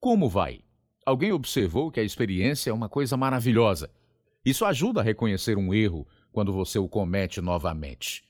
Como 0.00 0.30
vai? 0.30 0.60
Alguém 1.04 1.30
observou 1.30 1.90
que 1.90 2.00
a 2.00 2.02
experiência 2.02 2.70
é 2.70 2.72
uma 2.72 2.88
coisa 2.88 3.18
maravilhosa. 3.18 3.90
Isso 4.42 4.64
ajuda 4.64 5.00
a 5.00 5.04
reconhecer 5.04 5.58
um 5.58 5.74
erro 5.74 6.08
quando 6.32 6.54
você 6.54 6.78
o 6.78 6.88
comete 6.88 7.42
novamente. 7.42 8.24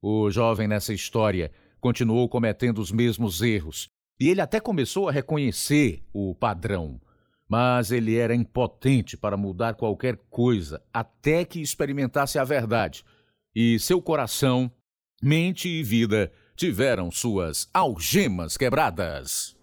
O 0.00 0.30
jovem 0.30 0.68
nessa 0.68 0.94
história 0.94 1.50
continuou 1.80 2.28
cometendo 2.28 2.78
os 2.78 2.92
mesmos 2.92 3.42
erros 3.42 3.90
e 4.20 4.28
ele 4.28 4.40
até 4.40 4.60
começou 4.60 5.08
a 5.08 5.12
reconhecer 5.12 6.04
o 6.12 6.32
padrão. 6.32 7.00
Mas 7.48 7.90
ele 7.90 8.16
era 8.16 8.34
impotente 8.34 9.16
para 9.16 9.36
mudar 9.36 9.74
qualquer 9.74 10.16
coisa 10.30 10.80
até 10.94 11.44
que 11.44 11.60
experimentasse 11.60 12.38
a 12.38 12.44
verdade. 12.44 13.04
E 13.52 13.80
seu 13.80 14.00
coração, 14.00 14.70
mente 15.20 15.68
e 15.68 15.82
vida 15.82 16.30
tiveram 16.54 17.10
suas 17.10 17.68
algemas 17.74 18.56
quebradas. 18.56 19.56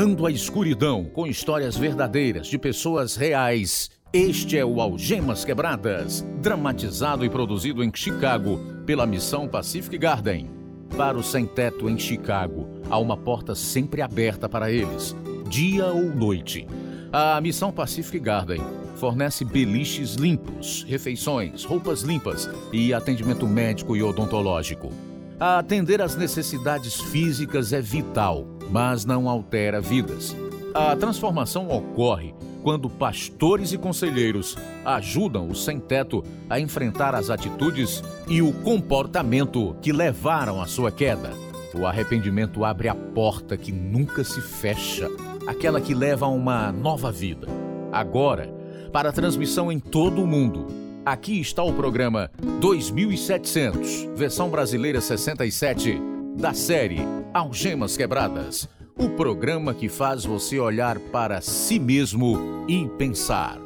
Iluminando 0.00 0.26
a 0.26 0.30
escuridão 0.30 1.04
com 1.04 1.26
histórias 1.26 1.76
verdadeiras 1.76 2.46
de 2.46 2.56
pessoas 2.56 3.16
reais. 3.16 3.90
Este 4.10 4.56
é 4.56 4.64
o 4.64 4.80
Algemas 4.80 5.44
Quebradas, 5.44 6.24
dramatizado 6.40 7.22
e 7.22 7.28
produzido 7.28 7.84
em 7.84 7.92
Chicago 7.94 8.58
pela 8.86 9.04
Missão 9.04 9.46
Pacific 9.46 9.98
Garden. 9.98 10.50
Para 10.96 11.18
o 11.18 11.22
sem-teto 11.22 11.86
em 11.86 11.98
Chicago, 11.98 12.66
há 12.88 12.98
uma 12.98 13.14
porta 13.14 13.54
sempre 13.54 14.00
aberta 14.00 14.48
para 14.48 14.72
eles, 14.72 15.14
dia 15.50 15.84
ou 15.88 16.04
noite. 16.04 16.66
A 17.12 17.38
Missão 17.38 17.70
Pacific 17.70 18.18
Garden 18.20 18.62
fornece 18.96 19.44
beliches 19.44 20.14
limpos, 20.14 20.82
refeições, 20.88 21.62
roupas 21.62 22.00
limpas 22.00 22.48
e 22.72 22.94
atendimento 22.94 23.46
médico 23.46 23.94
e 23.94 24.02
odontológico. 24.02 24.90
Atender 25.38 26.00
às 26.00 26.16
necessidades 26.16 26.98
físicas 26.98 27.74
é 27.74 27.82
vital, 27.82 28.46
mas 28.70 29.04
não 29.04 29.28
altera 29.28 29.80
vidas. 29.80 30.36
A 30.72 30.94
transformação 30.94 31.68
ocorre 31.68 32.34
quando 32.62 32.90
pastores 32.90 33.72
e 33.72 33.78
conselheiros 33.78 34.56
ajudam 34.84 35.48
o 35.48 35.54
sem-teto 35.54 36.22
a 36.48 36.60
enfrentar 36.60 37.14
as 37.14 37.30
atitudes 37.30 38.02
e 38.28 38.42
o 38.42 38.52
comportamento 38.52 39.74
que 39.80 39.92
levaram 39.92 40.60
à 40.60 40.66
sua 40.66 40.92
queda. 40.92 41.30
O 41.74 41.86
arrependimento 41.86 42.64
abre 42.64 42.88
a 42.88 42.94
porta 42.94 43.56
que 43.56 43.72
nunca 43.72 44.24
se 44.24 44.40
fecha, 44.40 45.08
aquela 45.46 45.80
que 45.80 45.94
leva 45.94 46.26
a 46.26 46.28
uma 46.28 46.72
nova 46.72 47.10
vida. 47.10 47.46
Agora, 47.92 48.52
para 48.92 49.12
transmissão 49.12 49.70
em 49.70 49.78
todo 49.78 50.22
o 50.22 50.26
mundo, 50.26 50.66
aqui 51.04 51.40
está 51.40 51.62
o 51.62 51.72
programa 51.72 52.30
2700, 52.60 54.08
versão 54.16 54.50
brasileira 54.50 55.00
67, 55.00 56.00
da 56.36 56.54
série 56.54 57.00
Algemas 57.34 57.96
Quebradas 57.96 58.68
o 59.00 59.08
programa 59.16 59.72
que 59.72 59.88
faz 59.88 60.26
você 60.26 60.60
olhar 60.60 60.98
para 61.10 61.40
si 61.40 61.78
mesmo 61.78 62.66
e 62.68 62.86
pensar. 62.98 63.56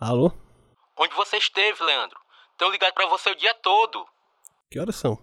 Alô? 0.00 0.32
Onde 0.98 1.14
você 1.14 1.36
esteve, 1.36 1.82
Leandro? 1.84 2.18
Tenho 2.58 2.72
ligado 2.72 2.94
para 2.94 3.06
você 3.06 3.30
o 3.30 3.36
dia 3.36 3.54
todo. 3.54 4.04
Que 4.68 4.80
horas 4.80 4.96
são? 4.96 5.16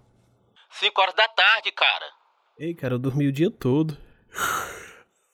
Cinco 0.70 0.98
horas 1.02 1.14
da 1.14 1.28
tarde, 1.28 1.70
cara. 1.72 2.21
Ei, 2.58 2.74
cara, 2.74 2.94
eu 2.94 2.98
dormi 2.98 3.26
o 3.26 3.32
dia 3.32 3.50
todo. 3.50 3.96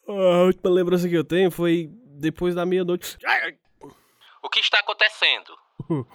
A 0.08 0.42
última 0.44 0.70
lembrança 0.70 1.08
que 1.08 1.14
eu 1.14 1.24
tenho 1.24 1.50
foi 1.50 1.90
depois 2.18 2.54
da 2.54 2.64
meia-noite. 2.64 3.18
O 4.42 4.48
que 4.48 4.60
está 4.60 4.78
acontecendo? 4.80 5.56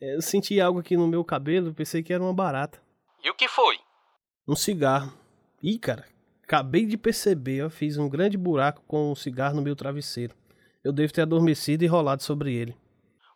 Eu 0.00 0.22
senti 0.22 0.60
algo 0.60 0.78
aqui 0.78 0.96
no 0.96 1.08
meu 1.08 1.24
cabelo, 1.24 1.74
pensei 1.74 2.04
que 2.04 2.12
era 2.12 2.22
uma 2.22 2.32
barata. 2.32 2.80
E 3.20 3.28
o 3.30 3.34
que 3.34 3.48
foi? 3.48 3.80
Um 4.46 4.54
cigarro. 4.54 5.12
Ih, 5.60 5.76
cara, 5.76 6.06
acabei 6.44 6.86
de 6.86 6.96
perceber, 6.96 7.56
eu 7.56 7.68
fiz 7.68 7.98
um 7.98 8.08
grande 8.08 8.38
buraco 8.38 8.80
com 8.86 9.10
um 9.10 9.16
cigarro 9.16 9.56
no 9.56 9.62
meu 9.62 9.74
travesseiro. 9.74 10.36
Eu 10.84 10.92
devo 10.92 11.12
ter 11.12 11.22
adormecido 11.22 11.82
e 11.82 11.88
rolado 11.88 12.22
sobre 12.22 12.54
ele. 12.54 12.76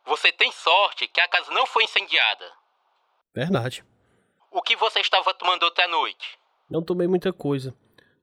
Você 0.06 0.30
tem 0.30 0.52
sorte 0.52 1.08
que 1.08 1.20
a 1.20 1.26
casa 1.26 1.50
não 1.52 1.66
foi 1.66 1.82
incendiada. 1.82 2.44
Verdade. 3.34 3.84
O 4.52 4.62
que 4.62 4.76
você 4.76 5.00
estava 5.00 5.34
tomando 5.34 5.64
outra 5.64 5.88
noite? 5.88 6.38
Não 6.72 6.82
tomei 6.82 7.06
muita 7.06 7.34
coisa. 7.34 7.74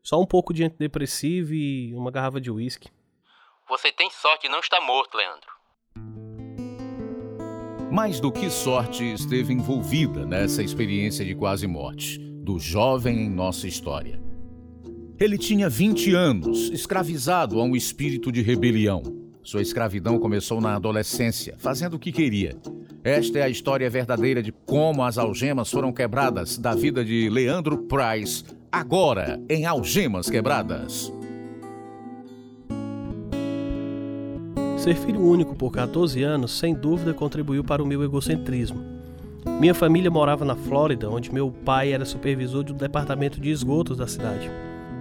Só 0.02 0.20
um 0.20 0.26
pouco 0.26 0.52
de 0.52 0.64
antidepressivo 0.64 1.54
e 1.54 1.94
uma 1.94 2.10
garrafa 2.10 2.42
de 2.42 2.50
uísque. 2.50 2.90
Você 3.70 3.92
tem 3.92 4.10
sorte 4.10 4.48
de 4.48 4.50
não 4.50 4.60
estar 4.60 4.82
morto, 4.82 5.16
Leandro. 5.16 5.52
Mais 7.92 8.20
do 8.20 8.32
que 8.32 8.50
sorte 8.50 9.04
esteve 9.04 9.54
envolvida 9.54 10.26
nessa 10.26 10.64
experiência 10.64 11.24
de 11.24 11.36
quase 11.36 11.68
morte 11.68 12.18
do 12.18 12.58
jovem 12.58 13.20
em 13.20 13.30
nossa 13.30 13.68
história. 13.68 14.20
Ele 15.20 15.38
tinha 15.38 15.70
20 15.70 16.16
anos, 16.16 16.72
escravizado 16.72 17.60
a 17.60 17.64
um 17.64 17.76
espírito 17.76 18.32
de 18.32 18.42
rebelião. 18.42 19.04
Sua 19.44 19.62
escravidão 19.62 20.18
começou 20.18 20.60
na 20.60 20.76
adolescência, 20.76 21.56
fazendo 21.60 21.98
o 21.98 22.00
que 22.00 22.12
queria. 22.12 22.60
Esta 23.04 23.40
é 23.40 23.44
a 23.44 23.50
história 23.50 23.90
verdadeira 23.90 24.44
de 24.44 24.52
como 24.52 25.04
as 25.04 25.18
algemas 25.18 25.72
foram 25.72 25.92
quebradas 25.94 26.58
da 26.58 26.76
vida 26.76 27.04
de 27.04 27.30
Leandro 27.30 27.78
Price, 27.78 28.44
agora 28.70 29.40
em 29.50 29.66
Algemas 29.66 30.30
Quebradas. 30.30 31.12
Ser 34.78 34.96
filho 34.96 35.22
único 35.22 35.56
por 35.56 35.72
14 35.72 36.22
anos, 36.24 36.58
sem 36.60 36.74
dúvida, 36.74 37.14
contribuiu 37.14 37.64
para 37.64 37.82
o 37.82 37.86
meu 37.86 38.04
egocentrismo. 38.04 38.84
Minha 39.62 39.74
família 39.74 40.12
morava 40.12 40.44
na 40.44 40.56
Flórida, 40.56 41.10
onde 41.10 41.34
meu 41.34 41.52
pai 41.52 41.94
era 41.94 42.04
supervisor 42.04 42.64
do 42.64 42.74
departamento 42.74 43.40
de 43.40 43.50
esgotos 43.50 43.98
da 43.98 44.08
cidade. 44.08 44.52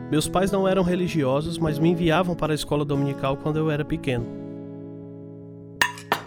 Meus 0.09 0.29
pais 0.29 0.53
não 0.53 0.69
eram 0.69 0.85
religiosos, 0.85 1.59
mas 1.59 1.81
me 1.81 1.89
enviavam 1.91 2.37
para 2.37 2.53
a 2.53 2.55
escola 2.55 2.85
dominical 2.85 3.37
quando 3.37 3.57
eu 3.57 3.71
era 3.71 3.85
pequeno. 3.85 4.27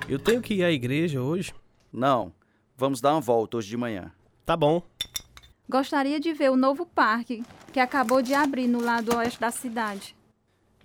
Eu 0.07 0.19
tenho 0.19 0.41
que 0.41 0.55
ir 0.55 0.63
à 0.65 0.71
igreja 0.71 1.21
hoje? 1.21 1.53
Não. 1.91 2.31
Vamos 2.77 3.01
dar 3.01 3.13
uma 3.13 3.21
volta 3.21 3.57
hoje 3.57 3.69
de 3.69 3.77
manhã. 3.77 4.11
Tá 4.45 4.55
bom. 4.55 4.81
Gostaria 5.69 6.19
de 6.19 6.33
ver 6.33 6.51
o 6.51 6.57
novo 6.57 6.85
parque 6.85 7.43
que 7.71 7.79
acabou 7.79 8.21
de 8.21 8.33
abrir 8.33 8.67
no 8.67 8.81
lado 8.81 9.15
oeste 9.15 9.39
da 9.39 9.51
cidade. 9.51 10.15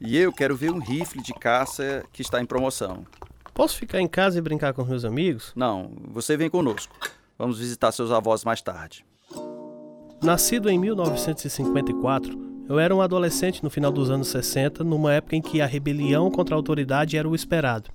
E 0.01 0.17
eu 0.17 0.33
quero 0.33 0.57
ver 0.57 0.71
um 0.71 0.79
rifle 0.79 1.23
de 1.23 1.33
caça 1.33 2.05
que 2.13 2.23
está 2.23 2.41
em 2.41 2.47
promoção. 2.47 3.07
Posso 3.55 3.79
ficar 3.79 4.01
em 4.01 4.07
casa 4.07 4.39
e 4.39 4.43
brincar 4.43 4.75
com 4.75 4.85
meus 4.85 5.05
amigos? 5.05 5.53
Não, 5.57 5.93
você 6.09 6.37
vem 6.37 6.51
conosco. 6.51 6.95
Vamos 7.39 7.59
visitar 7.59 7.91
seus 7.93 8.13
avós 8.13 8.45
mais 8.45 8.61
tarde. 8.61 9.05
Nascido 10.23 10.69
em 10.69 10.79
1954, 10.79 12.65
eu 12.69 12.79
era 12.79 12.95
um 12.95 13.01
adolescente 13.01 13.63
no 13.63 13.71
final 13.71 13.91
dos 13.91 14.11
anos 14.11 14.29
60, 14.29 14.85
numa 14.85 15.15
época 15.15 15.37
em 15.37 15.43
que 15.43 15.61
a 15.61 15.67
rebelião 15.67 16.31
contra 16.31 16.55
a 16.55 16.59
autoridade 16.59 17.17
era 17.17 17.29
o 17.29 17.35
esperado. 17.35 17.91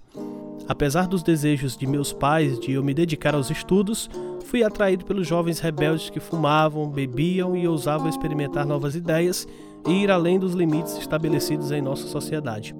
Apesar 0.67 1.07
dos 1.07 1.23
desejos 1.23 1.75
de 1.75 1.85
meus 1.85 2.13
pais 2.13 2.59
de 2.59 2.73
eu 2.73 2.83
me 2.83 2.93
dedicar 2.93 3.35
aos 3.35 3.49
estudos, 3.49 4.09
fui 4.45 4.63
atraído 4.63 5.05
pelos 5.05 5.27
jovens 5.27 5.59
rebeldes 5.59 6.09
que 6.09 6.19
fumavam, 6.19 6.89
bebiam 6.89 7.55
e 7.55 7.67
ousavam 7.67 8.07
experimentar 8.07 8.65
novas 8.65 8.95
ideias 8.95 9.47
e 9.87 10.03
ir 10.03 10.11
além 10.11 10.39
dos 10.39 10.53
limites 10.53 10.97
estabelecidos 10.97 11.71
em 11.71 11.81
nossa 11.81 12.07
sociedade. 12.07 12.75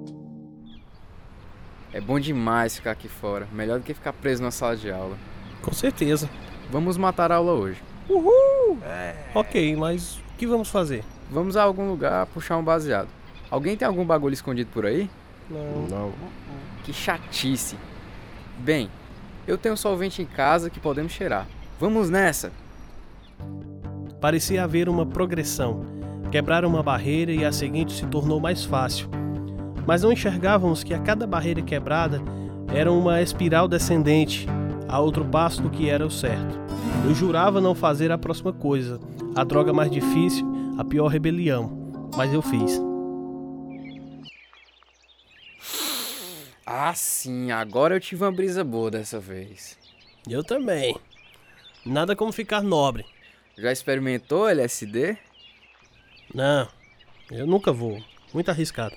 É 1.92 2.00
bom 2.00 2.18
demais 2.18 2.76
ficar 2.76 2.92
aqui 2.92 3.08
fora, 3.08 3.46
melhor 3.52 3.78
do 3.78 3.84
que 3.84 3.92
ficar 3.92 4.12
preso 4.12 4.42
na 4.42 4.50
sala 4.50 4.76
de 4.76 4.90
aula. 4.90 5.16
Com 5.60 5.72
certeza. 5.72 6.28
Vamos 6.70 6.96
matar 6.96 7.30
a 7.30 7.36
aula 7.36 7.52
hoje. 7.52 7.82
Uhul! 8.08 8.78
É. 8.84 9.14
Ok, 9.34 9.76
mas 9.76 10.16
o 10.16 10.38
que 10.38 10.46
vamos 10.46 10.70
fazer? 10.70 11.04
Vamos 11.30 11.56
a 11.56 11.62
algum 11.62 11.88
lugar 11.88 12.26
puxar 12.26 12.56
um 12.56 12.64
baseado. 12.64 13.08
Alguém 13.50 13.76
tem 13.76 13.86
algum 13.86 14.04
bagulho 14.04 14.32
escondido 14.32 14.70
por 14.72 14.86
aí? 14.86 15.10
Não. 15.50 15.86
Não. 15.88 16.12
Que 16.84 16.92
chatice. 16.92 17.76
Bem, 18.58 18.90
eu 19.46 19.56
tenho 19.58 19.76
solvente 19.76 20.22
em 20.22 20.26
casa 20.26 20.70
que 20.70 20.80
podemos 20.80 21.12
cheirar. 21.12 21.46
Vamos 21.78 22.10
nessa! 22.10 22.52
Parecia 24.20 24.62
haver 24.62 24.88
uma 24.88 25.04
progressão. 25.04 25.84
Quebrar 26.30 26.64
uma 26.64 26.82
barreira 26.82 27.32
e 27.32 27.44
a 27.44 27.52
seguinte 27.52 27.92
se 27.92 28.06
tornou 28.06 28.40
mais 28.40 28.64
fácil. 28.64 29.08
Mas 29.86 30.02
não 30.02 30.12
enxergávamos 30.12 30.84
que 30.84 30.94
a 30.94 30.98
cada 30.98 31.26
barreira 31.26 31.60
quebrada 31.60 32.22
era 32.72 32.90
uma 32.90 33.20
espiral 33.20 33.66
descendente, 33.66 34.46
a 34.88 34.98
outro 35.00 35.24
passo 35.24 35.60
do 35.60 35.70
que 35.70 35.88
era 35.88 36.06
o 36.06 36.10
certo. 36.10 36.58
Eu 37.04 37.14
jurava 37.14 37.60
não 37.60 37.74
fazer 37.74 38.12
a 38.12 38.18
próxima 38.18 38.52
coisa, 38.52 39.00
a 39.34 39.44
droga 39.44 39.72
mais 39.72 39.90
difícil, 39.90 40.46
a 40.78 40.84
pior 40.84 41.08
rebelião, 41.08 41.92
mas 42.16 42.32
eu 42.32 42.40
fiz. 42.40 42.91
Ah, 46.74 46.94
sim, 46.94 47.52
agora 47.52 47.94
eu 47.94 48.00
tive 48.00 48.24
uma 48.24 48.32
brisa 48.32 48.64
boa 48.64 48.90
dessa 48.90 49.20
vez. 49.20 49.76
Eu 50.26 50.42
também. 50.42 50.96
Nada 51.84 52.16
como 52.16 52.32
ficar 52.32 52.62
nobre. 52.62 53.04
Já 53.58 53.70
experimentou 53.70 54.48
LSD? 54.48 55.18
Não, 56.34 56.66
eu 57.30 57.46
nunca 57.46 57.70
vou. 57.72 58.02
Muito 58.32 58.50
arriscado. 58.50 58.96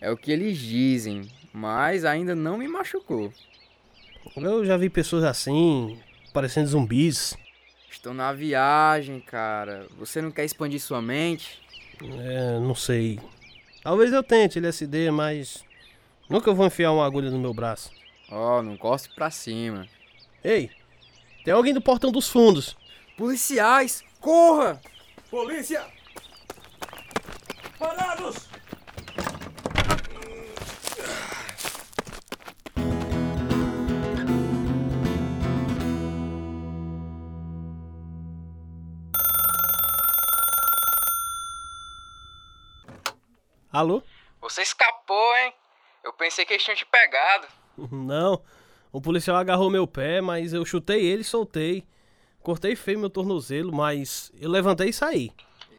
É 0.00 0.10
o 0.10 0.16
que 0.16 0.32
eles 0.32 0.58
dizem, 0.58 1.30
mas 1.52 2.04
ainda 2.04 2.34
não 2.34 2.58
me 2.58 2.66
machucou. 2.66 3.32
Eu 4.36 4.64
já 4.64 4.76
vi 4.76 4.90
pessoas 4.90 5.22
assim, 5.22 5.96
parecendo 6.32 6.70
zumbis. 6.70 7.38
Estou 7.88 8.12
na 8.12 8.32
viagem, 8.32 9.20
cara. 9.20 9.86
Você 9.96 10.20
não 10.20 10.32
quer 10.32 10.44
expandir 10.44 10.80
sua 10.80 11.00
mente? 11.00 11.62
É, 12.02 12.58
não 12.58 12.74
sei. 12.74 13.20
Talvez 13.80 14.12
eu 14.12 14.24
tente 14.24 14.58
LSD, 14.58 15.12
mas 15.12 15.69
nunca 16.30 16.54
vou 16.54 16.64
enfiar 16.64 16.92
uma 16.92 17.04
agulha 17.04 17.30
no 17.30 17.38
meu 17.38 17.52
braço. 17.52 17.90
Ó, 18.30 18.58
oh, 18.58 18.62
não 18.62 18.76
cospe 18.76 19.14
pra 19.14 19.30
cima. 19.30 19.86
Ei, 20.42 20.70
tem 21.44 21.52
alguém 21.52 21.74
do 21.74 21.82
portão 21.82 22.12
dos 22.12 22.28
fundos. 22.28 22.76
Policiais, 23.16 24.02
corra! 24.20 24.80
Polícia! 25.28 25.84
Parados! 27.78 28.48
Alô? 43.72 44.02
Você 44.40 44.62
escapou, 44.62 45.36
hein? 45.36 45.54
Eu 46.02 46.12
pensei 46.12 46.44
que 46.44 46.52
eles 46.52 46.64
tinham 46.64 46.76
te 46.76 46.86
pegado. 46.86 47.46
Não. 47.90 48.42
O 48.92 49.00
policial 49.00 49.36
agarrou 49.36 49.70
meu 49.70 49.86
pé, 49.86 50.20
mas 50.20 50.52
eu 50.52 50.64
chutei 50.64 51.04
ele 51.04 51.22
e 51.22 51.24
soltei. 51.24 51.86
Cortei 52.42 52.74
feio 52.74 52.98
meu 52.98 53.10
tornozelo, 53.10 53.72
mas 53.72 54.32
eu 54.40 54.50
levantei 54.50 54.88
e 54.88 54.92
saí. 54.92 55.30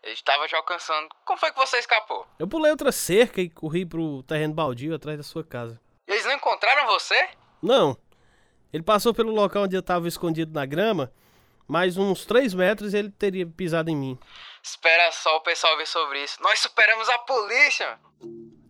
Ele 0.03 0.13
estava 0.13 0.47
te 0.47 0.55
alcançando. 0.55 1.09
Como 1.25 1.39
foi 1.39 1.51
que 1.51 1.57
você 1.57 1.77
escapou? 1.77 2.25
Eu 2.39 2.47
pulei 2.47 2.71
outra 2.71 2.91
cerca 2.91 3.41
e 3.41 3.49
corri 3.49 3.85
pro 3.85 4.23
terreno 4.23 4.53
baldio 4.53 4.95
atrás 4.95 5.17
da 5.17 5.23
sua 5.23 5.43
casa. 5.43 5.79
E 6.07 6.11
eles 6.11 6.25
não 6.25 6.33
encontraram 6.33 6.87
você? 6.87 7.29
Não. 7.61 7.97
Ele 8.73 8.83
passou 8.83 9.13
pelo 9.13 9.31
local 9.31 9.63
onde 9.63 9.75
eu 9.75 9.81
estava 9.81 10.07
escondido 10.07 10.53
na 10.53 10.65
grama, 10.65 11.11
mas 11.67 11.97
uns 11.97 12.25
3 12.25 12.53
metros 12.53 12.93
ele 12.93 13.09
teria 13.11 13.45
pisado 13.45 13.89
em 13.89 13.95
mim. 13.95 14.19
Espera 14.63 15.11
só 15.11 15.37
o 15.37 15.41
pessoal 15.41 15.75
ver 15.77 15.87
sobre 15.87 16.23
isso. 16.23 16.41
Nós 16.41 16.59
superamos 16.59 17.09
a 17.09 17.17
polícia! 17.19 17.99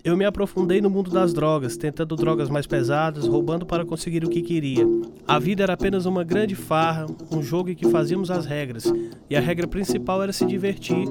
Eu 0.03 0.17
me 0.17 0.25
aprofundei 0.25 0.81
no 0.81 0.89
mundo 0.89 1.11
das 1.11 1.31
drogas, 1.31 1.77
tentando 1.77 2.15
drogas 2.15 2.49
mais 2.49 2.65
pesadas, 2.65 3.27
roubando 3.27 3.67
para 3.67 3.85
conseguir 3.85 4.25
o 4.25 4.29
que 4.29 4.41
queria. 4.41 4.83
A 5.27 5.37
vida 5.37 5.61
era 5.61 5.73
apenas 5.73 6.07
uma 6.07 6.23
grande 6.23 6.55
farra, 6.55 7.05
um 7.31 7.43
jogo 7.43 7.69
em 7.69 7.75
que 7.75 7.87
fazíamos 7.87 8.31
as 8.31 8.47
regras, 8.47 8.85
e 9.29 9.35
a 9.35 9.39
regra 9.39 9.67
principal 9.67 10.23
era 10.23 10.33
se 10.33 10.43
divertir, 10.43 11.05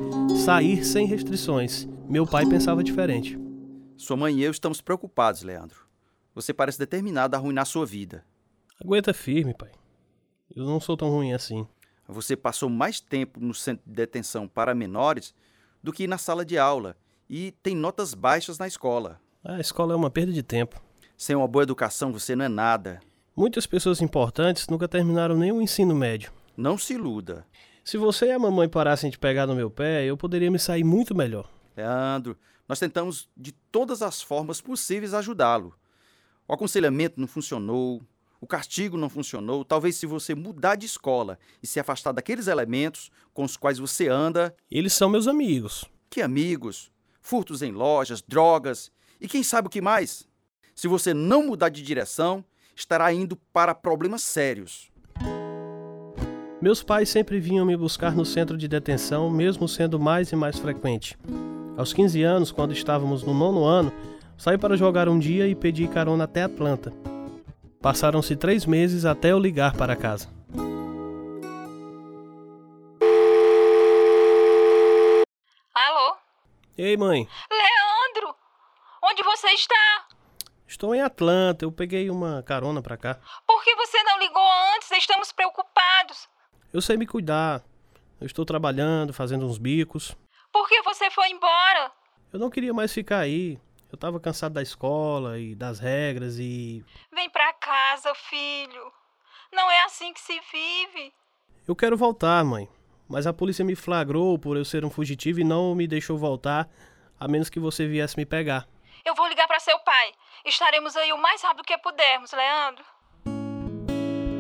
sair 0.45 0.85
sem 0.85 1.07
restrições. 1.07 1.89
Meu 2.09 2.27
pai 2.27 2.45
pensava 2.47 2.83
diferente. 2.83 3.39
Sua 3.97 4.17
mãe 4.17 4.35
e 4.35 4.43
eu 4.43 4.51
estamos 4.51 4.81
preocupados, 4.81 5.43
Leandro. 5.43 5.87
Você 6.35 6.53
parece 6.53 6.79
determinado 6.79 7.37
a 7.37 7.39
arruinar 7.39 7.67
sua 7.67 7.87
vida. 7.87 8.25
Aguenta 8.85 9.15
firme, 9.15 9.55
pai. 9.55 9.71
Eu 10.55 10.65
não 10.65 10.81
sou 10.81 10.97
tão 10.97 11.11
ruim 11.11 11.33
assim. 11.33 11.65
Você 12.09 12.37
passou 12.37 12.69
mais 12.69 12.99
tempo 12.99 13.39
no 13.39 13.55
centro 13.55 13.85
de 13.87 13.95
detenção 13.95 14.49
para 14.49 14.75
menores 14.75 15.33
do 15.81 15.93
que 15.93 16.09
na 16.09 16.19
sala 16.19 16.45
de 16.45 16.59
aula 16.59 16.97
e 17.31 17.53
tem 17.63 17.77
notas 17.77 18.13
baixas 18.13 18.59
na 18.59 18.67
escola. 18.67 19.21
A 19.45 19.61
escola 19.61 19.93
é 19.93 19.97
uma 19.97 20.11
perda 20.11 20.33
de 20.33 20.43
tempo. 20.43 20.83
Sem 21.17 21.37
uma 21.37 21.47
boa 21.47 21.63
educação 21.63 22.13
você 22.13 22.35
não 22.35 22.45
é 22.45 22.49
nada. 22.49 23.01
Muitas 23.37 23.67
pessoas 23.67 24.03
importantes 24.03 24.67
nunca 24.67 24.89
terminaram 24.89 25.37
nem 25.37 25.53
o 25.53 25.63
ensino 25.63 25.95
médio. 25.95 26.33
Não 26.57 26.77
se 26.77 26.95
iluda. 26.95 27.47
Se 27.85 27.97
você 27.97 28.27
e 28.27 28.33
a 28.33 28.39
mamãe 28.39 28.69
parassem 28.69 29.11
de 29.11 29.19
pegar 29.19 29.47
no 29.47 29.55
meu 29.55 29.71
pé, 29.71 30.05
eu 30.05 30.17
poderia 30.17 30.51
me 30.51 30.59
sair 30.59 30.83
muito 30.83 31.15
melhor. 31.15 31.49
Leandro, 31.77 32.37
nós 32.69 32.81
tentamos 32.81 33.29
de 33.37 33.53
todas 33.53 34.03
as 34.03 34.21
formas 34.21 34.61
possíveis 34.61 35.15
ajudá-lo. 35.15 35.75
O 36.49 36.53
aconselhamento 36.53 37.21
não 37.21 37.29
funcionou, 37.29 38.03
o 38.41 38.47
castigo 38.47 38.97
não 38.97 39.09
funcionou. 39.09 39.65
Talvez 39.65 39.95
se 39.95 40.05
você 40.05 40.35
mudar 40.35 40.75
de 40.75 40.87
escola 40.87 41.39
e 41.63 41.67
se 41.67 41.79
afastar 41.79 42.11
daqueles 42.11 42.49
elementos 42.49 43.09
com 43.33 43.45
os 43.45 43.57
quais 43.57 43.79
você 43.79 44.09
anda. 44.09 44.55
Eles 44.69 44.93
são 44.93 45.09
meus 45.09 45.29
amigos. 45.29 45.85
Que 46.11 46.21
amigos? 46.21 46.91
Furtos 47.21 47.63
em 47.63 47.73
lojas, 47.73 48.23
drogas 48.23 48.91
e 49.21 49.29
quem 49.29 49.43
sabe 49.43 49.69
o 49.69 49.71
que 49.71 49.83
mais? 49.83 50.27
Se 50.75 50.89
você 50.89 51.13
não 51.13 51.47
mudar 51.47 51.69
de 51.69 51.83
direção, 51.83 52.43
estará 52.75 53.13
indo 53.13 53.37
para 53.53 53.75
problemas 53.75 54.23
sérios. 54.23 54.91
Meus 56.61 56.83
pais 56.83 57.09
sempre 57.09 57.39
vinham 57.39 57.67
me 57.67 57.77
buscar 57.77 58.15
no 58.15 58.25
centro 58.25 58.57
de 58.57 58.67
detenção, 58.67 59.31
mesmo 59.31 59.69
sendo 59.69 59.99
mais 60.01 60.33
e 60.33 60.37
mais 60.37 60.59
frequente. 60.59 61.19
Aos 61.77 61.93
15 61.93 62.23
anos, 62.23 62.53
quando 62.53 62.73
estávamos 62.73 63.23
no 63.23 63.33
nono 63.33 63.65
ano, 63.65 63.93
saí 64.37 64.59
para 64.59 64.77
jogar 64.77 65.09
um 65.09 65.19
dia 65.19 65.47
e 65.47 65.55
pedi 65.55 65.87
carona 65.87 66.25
até 66.25 66.43
Atlanta. 66.43 66.93
Passaram-se 67.81 68.37
três 68.37 68.67
meses 68.67 69.05
até 69.05 69.33
eu 69.33 69.39
ligar 69.39 69.75
para 69.75 69.97
casa. 69.97 70.29
Ei, 76.83 76.97
mãe. 76.97 77.29
Leandro! 77.51 78.35
Onde 79.05 79.23
você 79.23 79.49
está? 79.49 80.09
Estou 80.67 80.95
em 80.95 81.03
Atlanta. 81.03 81.63
Eu 81.63 81.71
peguei 81.71 82.09
uma 82.09 82.43
carona 82.43 82.81
para 82.81 82.97
cá. 82.97 83.19
Por 83.47 83.63
que 83.63 83.77
você 83.77 84.03
não 84.03 84.19
ligou 84.19 84.43
antes? 84.75 84.91
Estamos 84.93 85.31
preocupados. 85.31 86.27
Eu 86.73 86.81
sei 86.81 86.97
me 86.97 87.07
cuidar. 87.07 87.63
Eu 88.19 88.27
estou 88.27 88.47
trabalhando, 88.47 89.13
fazendo 89.13 89.45
uns 89.45 89.59
bicos. 89.59 90.17
Por 90.51 90.67
que 90.71 90.81
você 90.81 91.11
foi 91.11 91.29
embora? 91.29 91.93
Eu 92.33 92.41
não 92.41 92.49
queria 92.49 92.73
mais 92.73 92.95
ficar 92.95 93.19
aí. 93.19 93.61
Eu 93.93 93.97
estava 93.97 94.19
cansado 94.19 94.55
da 94.55 94.63
escola 94.63 95.39
e 95.39 95.55
das 95.55 95.81
regras 95.81 96.39
e. 96.39 96.83
Vem 97.13 97.29
pra 97.29 97.53
casa, 97.53 98.15
filho. 98.15 98.91
Não 99.53 99.71
é 99.71 99.85
assim 99.85 100.15
que 100.15 100.21
se 100.21 100.41
vive. 100.51 101.13
Eu 101.69 101.77
quero 101.77 101.95
voltar, 101.95 102.43
mãe. 102.43 102.67
Mas 103.11 103.27
a 103.27 103.33
polícia 103.33 103.65
me 103.65 103.75
flagrou 103.75 104.39
por 104.39 104.57
eu 104.57 104.65
ser 104.65 104.85
um 104.85 104.91
fugitivo 104.91 105.41
e 105.41 105.45
não 105.45 105.75
me 105.75 105.89
deixou 105.89 106.17
voltar, 106.17 106.69
a 107.19 107.27
menos 107.27 107.51
que 107.51 107.59
você 107.59 107.85
viesse 107.89 108.17
me 108.17 108.25
pegar. 108.25 108.69
Eu 109.05 109.17
vou 109.17 109.27
ligar 109.27 109.49
para 109.49 109.59
seu 109.59 109.77
pai. 109.81 110.13
Estaremos 110.47 110.97
aí 110.97 111.13
o 111.13 111.21
mais 111.21 111.43
rápido 111.43 111.65
que 111.65 111.77
pudermos, 111.79 112.31
Leandro. 112.33 112.85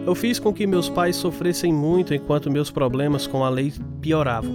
Eu 0.06 0.14
fiz 0.14 0.38
com 0.38 0.54
que 0.54 0.68
meus 0.68 0.88
pais 0.88 1.16
sofressem 1.16 1.72
muito 1.72 2.14
enquanto 2.14 2.50
meus 2.50 2.70
problemas 2.70 3.26
com 3.26 3.44
a 3.44 3.50
lei 3.50 3.72
pioravam. 4.00 4.54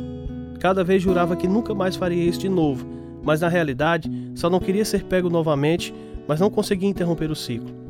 Cada 0.61 0.81
vez 0.81 1.03
jurava 1.03 1.35
que 1.35 1.47
nunca 1.47 1.75
mais 1.75 1.97
faria 1.97 2.23
isso 2.23 2.39
de 2.39 2.49
novo, 2.49 2.87
mas 3.21 3.41
na 3.41 3.49
realidade 3.49 4.09
só 4.33 4.49
não 4.49 4.61
queria 4.61 4.85
ser 4.85 5.03
pego 5.03 5.29
novamente, 5.29 5.93
mas 6.25 6.39
não 6.39 6.49
conseguia 6.49 6.89
interromper 6.89 7.29
o 7.29 7.35
ciclo. 7.35 7.84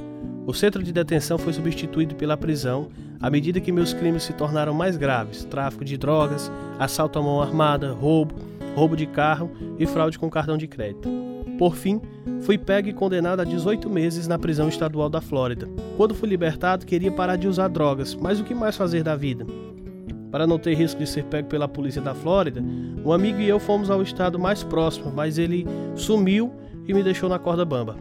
O 0.47 0.53
centro 0.53 0.83
de 0.83 0.93
detenção 0.93 1.39
foi 1.39 1.53
substituído 1.53 2.13
pela 2.15 2.37
prisão 2.37 2.89
à 3.19 3.31
medida 3.31 3.59
que 3.59 3.71
meus 3.71 3.93
crimes 3.93 4.23
se 4.23 4.33
tornaram 4.33 4.73
mais 4.73 4.95
graves: 4.95 5.43
tráfico 5.45 5.83
de 5.83 5.97
drogas, 5.97 6.51
assalto 6.77 7.17
à 7.17 7.21
mão 7.21 7.41
armada, 7.41 7.91
roubo, 7.93 8.35
roubo 8.75 8.95
de 8.95 9.07
carro 9.07 9.49
e 9.79 9.87
fraude 9.87 10.19
com 10.19 10.29
cartão 10.29 10.55
de 10.55 10.67
crédito. 10.67 11.09
Por 11.57 11.75
fim, 11.75 11.99
fui 12.41 12.57
pego 12.57 12.89
e 12.89 12.93
condenado 12.93 13.39
a 13.39 13.43
18 13.43 13.89
meses 13.89 14.27
na 14.27 14.37
prisão 14.37 14.69
estadual 14.69 15.09
da 15.09 15.21
Flórida. 15.21 15.67
Quando 15.97 16.13
fui 16.13 16.29
libertado, 16.29 16.85
queria 16.85 17.11
parar 17.11 17.37
de 17.37 17.47
usar 17.47 17.69
drogas, 17.69 18.13
mas 18.13 18.39
o 18.39 18.43
que 18.43 18.53
mais 18.53 18.75
fazer 18.75 19.03
da 19.03 19.15
vida? 19.15 19.45
Para 20.29 20.45
não 20.45 20.59
ter 20.59 20.75
risco 20.75 20.99
de 20.99 21.07
ser 21.07 21.23
pego 21.23 21.47
pela 21.47 21.67
polícia 21.67 22.01
da 22.01 22.13
Flórida, 22.13 22.61
um 23.03 23.11
amigo 23.11 23.39
e 23.39 23.47
eu 23.47 23.59
fomos 23.59 23.89
ao 23.89 24.03
estado 24.03 24.37
mais 24.37 24.63
próximo, 24.63 25.11
mas 25.15 25.37
ele 25.37 25.65
sumiu 25.95 26.51
e 26.87 26.93
me 26.93 27.01
deixou 27.01 27.29
na 27.29 27.39
corda 27.39 27.63
bamba. 27.63 27.95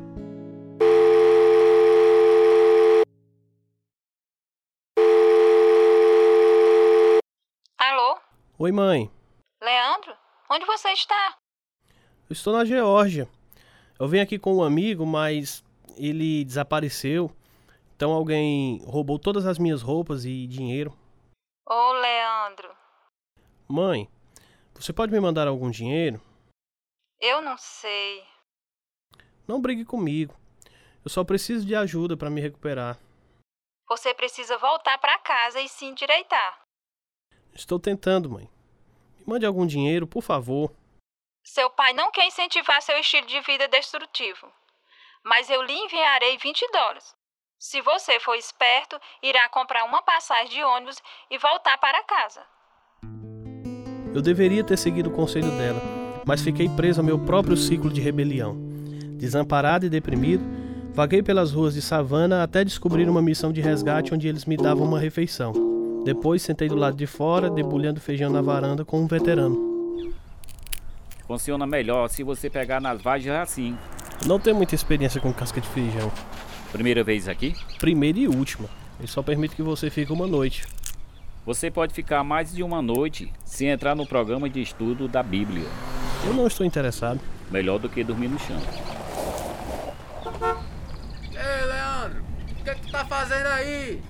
Oi, 8.57 8.71
mãe. 8.71 9.11
Leandro? 9.61 10.17
Onde 10.49 10.65
você 10.65 10.89
está? 10.91 11.37
Eu 12.31 12.33
estou 12.33 12.53
na 12.53 12.65
Geórgia. 12.65 13.29
Eu 13.99 14.07
venho 14.07 14.23
aqui 14.23 14.39
com 14.39 14.55
um 14.55 14.63
amigo, 14.63 15.05
mas 15.05 15.65
ele 15.97 16.45
desapareceu. 16.45 17.35
Então 17.97 18.13
alguém 18.13 18.81
roubou 18.87 19.19
todas 19.19 19.45
as 19.45 19.59
minhas 19.59 19.83
roupas 19.83 20.25
e 20.25 20.47
dinheiro. 20.47 20.97
Ô, 21.69 21.75
oh, 21.75 21.93
Leandro. 21.95 22.77
Mãe, 23.67 24.09
você 24.73 24.93
pode 24.93 25.11
me 25.11 25.19
mandar 25.19 25.49
algum 25.49 25.69
dinheiro? 25.69 26.23
Eu 27.21 27.43
não 27.43 27.59
sei. 27.59 28.23
Não 29.49 29.61
brigue 29.61 29.85
comigo. 29.85 30.33
Eu 31.05 31.11
só 31.11 31.25
preciso 31.25 31.67
de 31.67 31.75
ajuda 31.75 32.17
para 32.17 32.31
me 32.31 32.41
recuperar. 32.41 33.01
Você 33.89 34.15
precisa 34.15 34.57
voltar 34.59 34.97
para 34.99 35.19
casa 35.19 35.61
e 35.61 35.69
se 35.69 35.87
endireitar. 35.87 36.64
Estou 37.55 37.79
tentando, 37.79 38.29
mãe. 38.29 38.49
Me 39.19 39.25
mande 39.27 39.47
algum 39.47 39.65
dinheiro, 39.65 40.07
por 40.07 40.23
favor. 40.23 40.73
Seu 41.45 41.71
pai 41.71 41.93
não 41.93 42.11
quer 42.11 42.27
incentivar 42.27 42.83
seu 42.83 42.99
estilo 42.99 43.27
de 43.27 43.41
vida 43.43 43.69
destrutivo. 43.69 44.51
Mas 45.25 45.49
eu 45.49 45.63
lhe 45.63 45.73
enviarei 45.73 46.37
20 46.37 46.67
dólares. 46.73 47.15
Se 47.59 47.81
você 47.81 48.19
for 48.19 48.35
esperto, 48.35 49.01
irá 49.23 49.49
comprar 49.49 49.85
uma 49.85 50.03
passagem 50.03 50.49
de 50.49 50.63
ônibus 50.63 50.97
e 51.31 51.39
voltar 51.39 51.79
para 51.79 52.03
casa. 52.05 52.43
Eu 54.15 54.21
deveria 54.21 54.65
ter 54.65 54.77
seguido 54.77 55.11
o 55.11 55.13
conselho 55.13 55.51
dela, 55.53 55.81
mas 56.27 56.43
fiquei 56.43 56.69
preso 56.69 57.01
ao 57.01 57.07
meu 57.07 57.19
próprio 57.19 57.57
ciclo 57.57 57.91
de 57.91 58.01
rebelião. 58.01 58.57
Desamparado 59.17 59.87
e 59.87 59.91
deprimido, 59.91 60.45
vaguei 60.93 61.23
pelas 61.23 61.53
ruas 61.53 61.75
de 61.75 61.83
Savana 61.83 62.43
até 62.43 62.65
descobrir 62.65 63.09
uma 63.09 63.23
missão 63.23 63.53
de 63.53 63.61
resgate 63.61 64.13
onde 64.13 64.29
eles 64.29 64.45
me 64.45 64.57
davam 64.57 64.87
uma 64.87 65.01
refeição. 65.01 65.74
Depois 66.05 66.43
sentei 66.43 66.69
do 66.69 66.77
lado 66.77 66.97
de 66.97 67.07
fora, 67.07 67.49
debulhando 67.49 67.99
feijão 67.99 68.31
na 68.31 68.43
varanda 68.43 68.85
com 68.85 69.01
um 69.01 69.07
veterano. 69.07 70.13
Funciona 71.27 71.67
melhor 71.67 72.09
se 72.11 72.23
você 72.23 72.51
pegar 72.51 72.79
nas 72.79 73.01
vagens 73.01 73.35
assim. 73.35 73.79
Não 74.27 74.39
tenho 74.39 74.55
muita 74.55 74.75
experiência 74.75 75.19
com 75.19 75.33
casca 75.33 75.63
de 75.63 75.69
feijão. 75.69 76.13
Primeira 76.71 77.03
vez 77.03 77.27
aqui? 77.27 77.55
Primeira 77.79 78.19
e 78.19 78.29
última. 78.29 78.69
Ele 78.99 79.09
só 79.09 79.23
permite 79.23 79.57
que 79.57 79.63
você 79.63 79.89
fique 79.89 80.13
uma 80.13 80.27
noite. 80.27 80.67
Você 81.47 81.71
pode 81.71 81.95
ficar 81.95 82.23
mais 82.23 82.53
de 82.55 82.63
uma 82.63 82.83
noite 82.83 83.33
se 83.43 83.65
entrar 83.65 83.95
no 83.95 84.07
programa 84.07 84.49
de 84.49 84.61
estudo 84.61 85.09
da 85.09 85.23
Bíblia. 85.23 85.67
Eu 86.27 86.35
não 86.35 86.47
estou 86.47 86.67
interessado. 86.67 87.19
Melhor 87.51 87.79
do 87.79 87.89
que 87.89 88.05
dormir 88.05 88.29
no 88.29 88.39
chão. 88.39 88.61
Ei, 91.33 91.67
Leandro, 91.67 92.23
o 92.51 92.63
que, 92.63 92.71
é 92.71 92.75
que 92.75 92.81
tu 92.83 92.93
tá 92.93 93.05
fazendo 93.07 93.47
aí? 93.47 94.03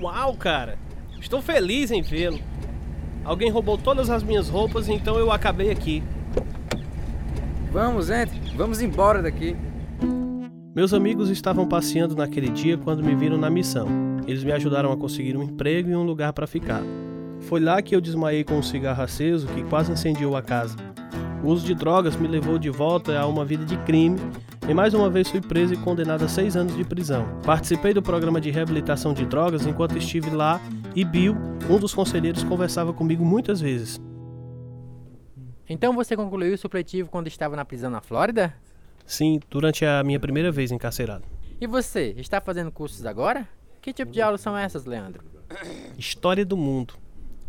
Uau, 0.00 0.34
cara! 0.34 0.78
Estou 1.20 1.40
feliz 1.40 1.90
em 1.90 2.02
vê-lo. 2.02 2.40
Alguém 3.24 3.50
roubou 3.50 3.78
todas 3.78 4.10
as 4.10 4.22
minhas 4.22 4.48
roupas, 4.48 4.88
então 4.88 5.18
eu 5.18 5.30
acabei 5.30 5.70
aqui. 5.70 6.02
Vamos, 7.70 8.10
entre. 8.10 8.38
Vamos 8.56 8.82
embora 8.82 9.22
daqui. 9.22 9.56
Meus 10.74 10.92
amigos 10.92 11.30
estavam 11.30 11.68
passeando 11.68 12.16
naquele 12.16 12.48
dia 12.48 12.76
quando 12.76 13.04
me 13.04 13.14
viram 13.14 13.36
na 13.36 13.48
missão. 13.48 13.86
Eles 14.26 14.42
me 14.42 14.52
ajudaram 14.52 14.90
a 14.90 14.96
conseguir 14.96 15.36
um 15.36 15.42
emprego 15.42 15.90
e 15.90 15.96
um 15.96 16.02
lugar 16.02 16.32
para 16.32 16.46
ficar. 16.46 16.82
Foi 17.40 17.60
lá 17.60 17.80
que 17.80 17.94
eu 17.94 18.00
desmaiei 18.00 18.42
com 18.42 18.54
um 18.54 18.62
cigarro 18.62 19.02
aceso 19.02 19.46
que 19.48 19.62
quase 19.64 19.92
incendiou 19.92 20.36
a 20.36 20.42
casa. 20.42 20.76
O 21.44 21.48
uso 21.48 21.66
de 21.66 21.74
drogas 21.74 22.16
me 22.16 22.26
levou 22.26 22.58
de 22.58 22.70
volta 22.70 23.18
a 23.18 23.26
uma 23.26 23.44
vida 23.44 23.64
de 23.64 23.76
crime 23.78 24.18
e 24.68 24.72
mais 24.72 24.94
uma 24.94 25.10
vez 25.10 25.28
fui 25.28 25.40
preso 25.40 25.74
e 25.74 25.76
condenado 25.76 26.24
a 26.24 26.28
seis 26.28 26.56
anos 26.56 26.76
de 26.76 26.84
prisão. 26.84 27.26
Participei 27.44 27.92
do 27.92 28.02
programa 28.02 28.40
de 28.40 28.50
reabilitação 28.50 29.12
de 29.12 29.26
drogas 29.26 29.66
enquanto 29.66 29.98
estive 29.98 30.30
lá 30.30 30.60
e 30.94 31.04
Bill, 31.04 31.34
um 31.68 31.78
dos 31.78 31.92
conselheiros, 31.92 32.44
conversava 32.44 32.92
comigo 32.92 33.24
muitas 33.24 33.60
vezes. 33.60 34.00
Então 35.68 35.94
você 35.94 36.16
concluiu 36.16 36.54
o 36.54 36.58
supletivo 36.58 37.08
quando 37.08 37.26
estava 37.26 37.56
na 37.56 37.64
prisão 37.64 37.90
na 37.90 38.00
Flórida? 38.00 38.54
Sim, 39.04 39.40
durante 39.50 39.84
a 39.84 40.02
minha 40.04 40.20
primeira 40.20 40.52
vez 40.52 40.70
encarcerado. 40.70 41.24
E 41.60 41.66
você, 41.66 42.14
está 42.16 42.40
fazendo 42.40 42.70
cursos 42.70 43.04
agora? 43.04 43.48
Que 43.80 43.92
tipo 43.92 44.12
de 44.12 44.20
aulas 44.20 44.40
são 44.40 44.56
essas, 44.56 44.84
Leandro? 44.84 45.24
História 45.98 46.44
do 46.44 46.56
mundo. 46.56 46.94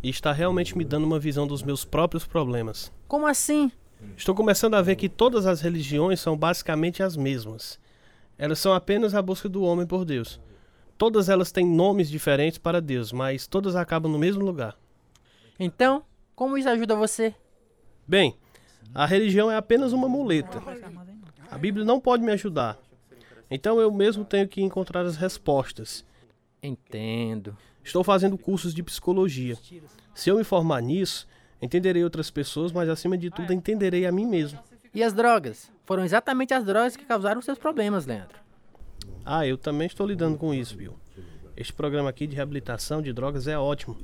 E 0.01 0.10
está 0.10 0.32
realmente 0.32 0.77
me 0.77 0.84
dando 0.84 1.05
uma 1.05 1.20
visão 1.20 1.46
dos 1.46 1.63
meus 1.63 1.86
próprios 1.86 2.25
problemas. 2.25 2.91
Como 3.08 3.27
assim? 3.27 3.72
Estou 4.16 4.36
começando 4.36 4.76
a 4.76 4.82
ver 4.82 4.96
que 4.96 5.10
todas 5.10 5.46
as 5.46 5.62
religiões 5.62 6.20
são 6.20 6.38
basicamente 6.38 7.02
as 7.02 7.18
mesmas. 7.18 7.80
Elas 8.38 8.60
são 8.60 8.74
apenas 8.74 9.16
a 9.16 9.22
busca 9.22 9.50
do 9.50 9.64
homem 9.64 9.86
por 9.86 10.06
Deus. 10.06 10.40
Todas 10.98 11.30
elas 11.30 11.52
têm 11.52 11.66
nomes 11.66 12.10
diferentes 12.10 12.58
para 12.58 12.82
Deus, 12.82 13.12
mas 13.12 13.48
todas 13.48 13.76
acabam 13.76 14.12
no 14.12 14.20
mesmo 14.20 14.44
lugar. 14.44 14.78
Então, 15.60 16.04
como 16.36 16.58
isso 16.58 16.70
ajuda 16.70 16.96
você? 16.96 17.34
Bem, 18.08 18.36
a 18.94 19.06
religião 19.06 19.50
é 19.50 19.56
apenas 19.56 19.94
uma 19.94 20.08
muleta. 20.08 20.62
A 21.50 21.58
Bíblia 21.58 21.86
não 21.86 22.00
pode 22.00 22.24
me 22.24 22.32
ajudar. 22.32 22.78
Então 23.50 23.80
eu 23.80 23.92
mesmo 23.92 24.26
tenho 24.26 24.48
que 24.48 24.62
encontrar 24.62 25.06
as 25.06 25.16
respostas. 25.16 26.04
Entendo. 26.62 27.58
Estou 27.84 28.04
fazendo 28.04 28.38
cursos 28.38 28.74
de 28.74 28.82
psicologia. 28.82 29.58
Se 30.16 30.30
eu 30.30 30.38
me 30.38 30.44
formar 30.44 30.82
nisso, 30.82 31.28
entenderei 31.63 32.03
outras 32.03 32.29
pessoas, 32.29 32.74
mas 32.74 32.89
acima 32.89 33.17
de 33.17 33.32
tudo 33.32 33.53
entenderei 33.53 34.05
a 34.05 34.12
mim 34.12 34.25
mesmo. 34.25 34.60
E 34.93 35.01
as 35.01 35.13
drogas? 35.13 35.72
Foram 35.86 36.03
exatamente 36.03 36.53
as 36.53 36.65
drogas 36.65 36.98
que 36.98 37.05
causaram 37.05 37.41
seus 37.41 37.58
problemas, 37.58 38.05
Leandro. 38.05 38.38
Ah, 39.25 39.48
eu 39.48 39.58
também 39.58 39.88
estou 39.88 40.05
lidando 40.05 40.38
com 40.38 40.53
isso, 40.53 40.75
Bill. 40.75 40.93
Este 41.55 41.72
programa 41.72 42.10
aqui 42.10 42.27
de 42.27 42.36
reabilitação 42.36 43.01
de 43.01 43.13
drogas 43.13 43.48
é 43.48 43.58
ótimo. 43.58 43.96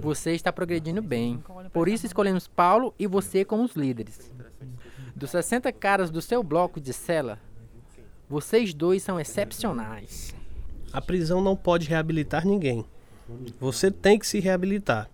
Você 0.00 0.32
está 0.32 0.52
progredindo 0.52 1.02
bem. 1.02 1.42
Por 1.72 1.88
isso 1.88 2.06
escolhemos 2.06 2.46
Paulo 2.46 2.94
e 2.98 3.06
você 3.06 3.44
como 3.44 3.64
os 3.64 3.74
líderes. 3.74 4.30
Dos 5.16 5.30
60 5.30 5.72
caras 5.72 6.10
do 6.10 6.22
seu 6.22 6.42
bloco 6.42 6.80
de 6.80 6.92
cela, 6.92 7.40
vocês 8.28 8.72
dois 8.72 9.02
são 9.02 9.18
excepcionais. 9.18 10.34
A 10.92 11.00
prisão 11.00 11.40
não 11.42 11.56
pode 11.56 11.88
reabilitar 11.88 12.46
ninguém. 12.46 12.84
Você 13.58 13.90
tem 13.90 14.18
que 14.18 14.26
se 14.26 14.38
reabilitar. 14.38 15.10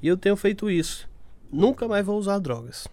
E 0.00 0.08
eu 0.08 0.16
tenho 0.16 0.36
feito 0.36 0.70
isso. 0.70 1.08
Nunca 1.52 1.86
mais 1.86 2.06
vou 2.06 2.18
usar 2.18 2.38
drogas. 2.38 2.88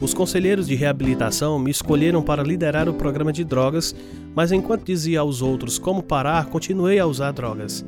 Os 0.00 0.14
conselheiros 0.14 0.66
de 0.66 0.74
reabilitação 0.74 1.58
me 1.58 1.70
escolheram 1.70 2.22
para 2.22 2.42
liderar 2.42 2.88
o 2.88 2.94
programa 2.94 3.32
de 3.32 3.44
drogas, 3.44 3.94
mas 4.34 4.50
enquanto 4.50 4.84
dizia 4.84 5.20
aos 5.20 5.42
outros 5.42 5.78
como 5.78 6.02
parar, 6.02 6.46
continuei 6.46 6.98
a 6.98 7.06
usar 7.06 7.32
drogas. 7.32 7.84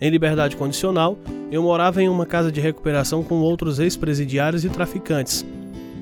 Em 0.00 0.10
liberdade 0.10 0.56
condicional, 0.56 1.16
eu 1.52 1.62
morava 1.62 2.02
em 2.02 2.08
uma 2.08 2.26
casa 2.26 2.50
de 2.50 2.60
recuperação 2.60 3.22
com 3.22 3.36
outros 3.36 3.78
ex-presidiários 3.78 4.64
e 4.64 4.68
traficantes. 4.68 5.44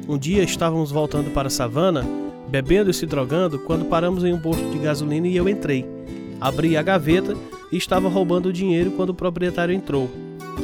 Um 0.09 0.17
dia 0.17 0.43
estávamos 0.43 0.91
voltando 0.91 1.31
para 1.31 1.49
a 1.49 1.51
savana, 1.51 2.07
bebendo 2.49 2.91
e 2.91 2.95
se 2.95 3.05
drogando, 3.05 3.59
quando 3.59 3.85
paramos 3.85 4.25
em 4.25 4.33
um 4.33 4.41
posto 4.41 4.65
de 4.71 4.79
gasolina 4.79 5.29
e 5.29 5.37
eu 5.37 5.49
entrei. 5.49 5.87
Abri 6.41 6.77
a 6.77 6.83
gaveta 6.83 7.37
e 7.71 7.77
estava 7.77 8.09
roubando 8.09 8.49
o 8.49 8.53
dinheiro 8.53 8.93
quando 8.93 9.11
o 9.11 9.15
proprietário 9.15 9.75
entrou. 9.75 10.09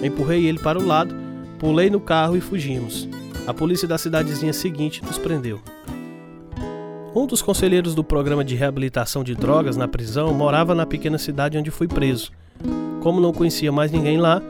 Empurrei 0.02 0.46
ele 0.46 0.58
para 0.58 0.78
o 0.78 0.86
lado, 0.86 1.23
pulei 1.64 1.88
no 1.88 1.98
carro 1.98 2.36
e 2.36 2.42
fugimos. 2.42 3.08
A 3.46 3.54
polícia 3.54 3.88
da 3.88 3.96
cidadezinha 3.96 4.52
seguinte 4.52 5.02
nos 5.02 5.16
prendeu. 5.16 5.62
Um 7.16 7.26
dos 7.26 7.40
conselheiros 7.40 7.94
do 7.94 8.04
programa 8.04 8.44
de 8.44 8.54
reabilitação 8.54 9.24
de 9.24 9.34
drogas 9.34 9.74
na 9.74 9.88
prisão 9.88 10.34
morava 10.34 10.74
na 10.74 10.84
pequena 10.84 11.16
cidade 11.16 11.56
onde 11.56 11.70
fui 11.70 11.88
preso. 11.88 12.30
Como 13.02 13.18
não 13.18 13.32
conhecia 13.32 13.72
mais 13.72 13.90
ninguém 13.90 14.18
lá, 14.18 14.42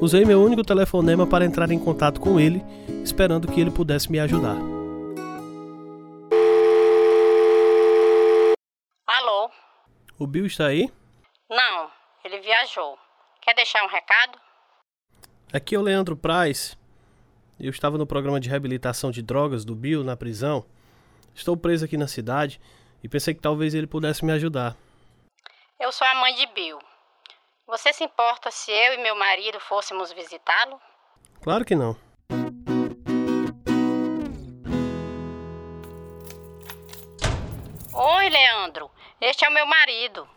Usei 0.00 0.24
meu 0.24 0.40
único 0.40 0.62
telefonema 0.62 1.26
para 1.26 1.44
entrar 1.44 1.70
em 1.70 1.78
contato 1.78 2.20
com 2.20 2.40
ele, 2.40 2.64
esperando 3.04 3.46
que 3.46 3.60
ele 3.60 3.70
pudesse 3.70 4.10
me 4.10 4.18
ajudar. 4.18 4.56
Alô? 9.06 9.50
O 10.18 10.26
Bill 10.26 10.46
está 10.46 10.68
aí? 10.68 10.90
Não, 11.50 11.90
ele 12.24 12.40
viajou. 12.40 12.96
Quer 13.42 13.54
deixar 13.54 13.84
um 13.84 13.88
recado? 13.88 14.38
Aqui 15.52 15.74
é 15.74 15.78
o 15.78 15.82
Leandro 15.82 16.16
Praz. 16.16 16.78
Eu 17.58 17.70
estava 17.70 17.98
no 17.98 18.06
programa 18.06 18.38
de 18.38 18.48
reabilitação 18.48 19.10
de 19.10 19.20
drogas 19.20 19.64
do 19.64 19.74
Bill 19.74 20.04
na 20.04 20.16
prisão. 20.16 20.64
Estou 21.34 21.56
preso 21.56 21.84
aqui 21.84 21.96
na 21.96 22.06
cidade 22.06 22.60
e 23.02 23.08
pensei 23.08 23.34
que 23.34 23.40
talvez 23.40 23.74
ele 23.74 23.88
pudesse 23.88 24.24
me 24.24 24.30
ajudar. 24.30 24.76
Eu 25.80 25.90
sou 25.90 26.06
a 26.06 26.14
mãe 26.14 26.36
de 26.36 26.46
Bill. 26.54 26.78
Você 27.66 27.92
se 27.92 28.04
importa 28.04 28.48
se 28.52 28.70
eu 28.70 28.94
e 28.94 29.02
meu 29.02 29.16
marido 29.16 29.58
fôssemos 29.58 30.12
visitá-lo? 30.12 30.80
Claro 31.42 31.64
que 31.64 31.74
não. 31.74 31.96
Oi, 37.92 38.28
Leandro. 38.28 38.88
Este 39.20 39.44
é 39.44 39.48
o 39.48 39.52
meu 39.52 39.66
marido. 39.66 40.28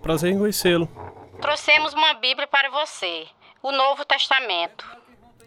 Prazer 0.00 0.30
em 0.30 0.38
conhecê-lo. 0.38 0.88
Trouxemos 1.40 1.92
uma 1.92 2.14
Bíblia 2.14 2.46
para 2.46 2.70
você, 2.70 3.26
o 3.62 3.72
Novo 3.72 4.04
Testamento. 4.04 4.86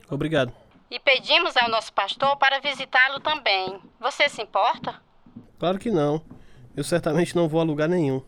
Obrigado. 0.10 0.53
E 0.89 1.00
pedimos 1.00 1.58
ao 1.58 1.70
nosso 1.70 1.91
pastor 1.93 2.38
para 2.38 2.60
visitá-lo 2.60 3.20
também. 3.20 3.79
Você 4.00 4.29
se 4.29 4.41
importa? 4.41 5.01
Claro 5.58 5.79
que 5.79 5.89
não. 5.89 6.24
Eu 6.75 6.84
certamente 6.84 7.36
não 7.36 7.48
vou 7.48 7.62
a 7.62 7.63
lugar 7.63 7.89
nenhum. 7.89 8.24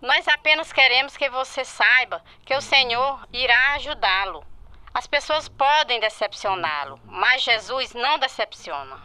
Nós 0.00 0.26
apenas 0.28 0.72
queremos 0.72 1.16
que 1.16 1.28
você 1.30 1.64
saiba 1.64 2.22
que 2.44 2.54
o 2.54 2.60
Senhor 2.60 3.26
irá 3.32 3.74
ajudá-lo. 3.74 4.44
As 4.92 5.06
pessoas 5.06 5.48
podem 5.48 6.00
decepcioná-lo, 6.00 6.98
mas 7.04 7.42
Jesus 7.42 7.92
não 7.94 8.18
decepciona. 8.18 9.00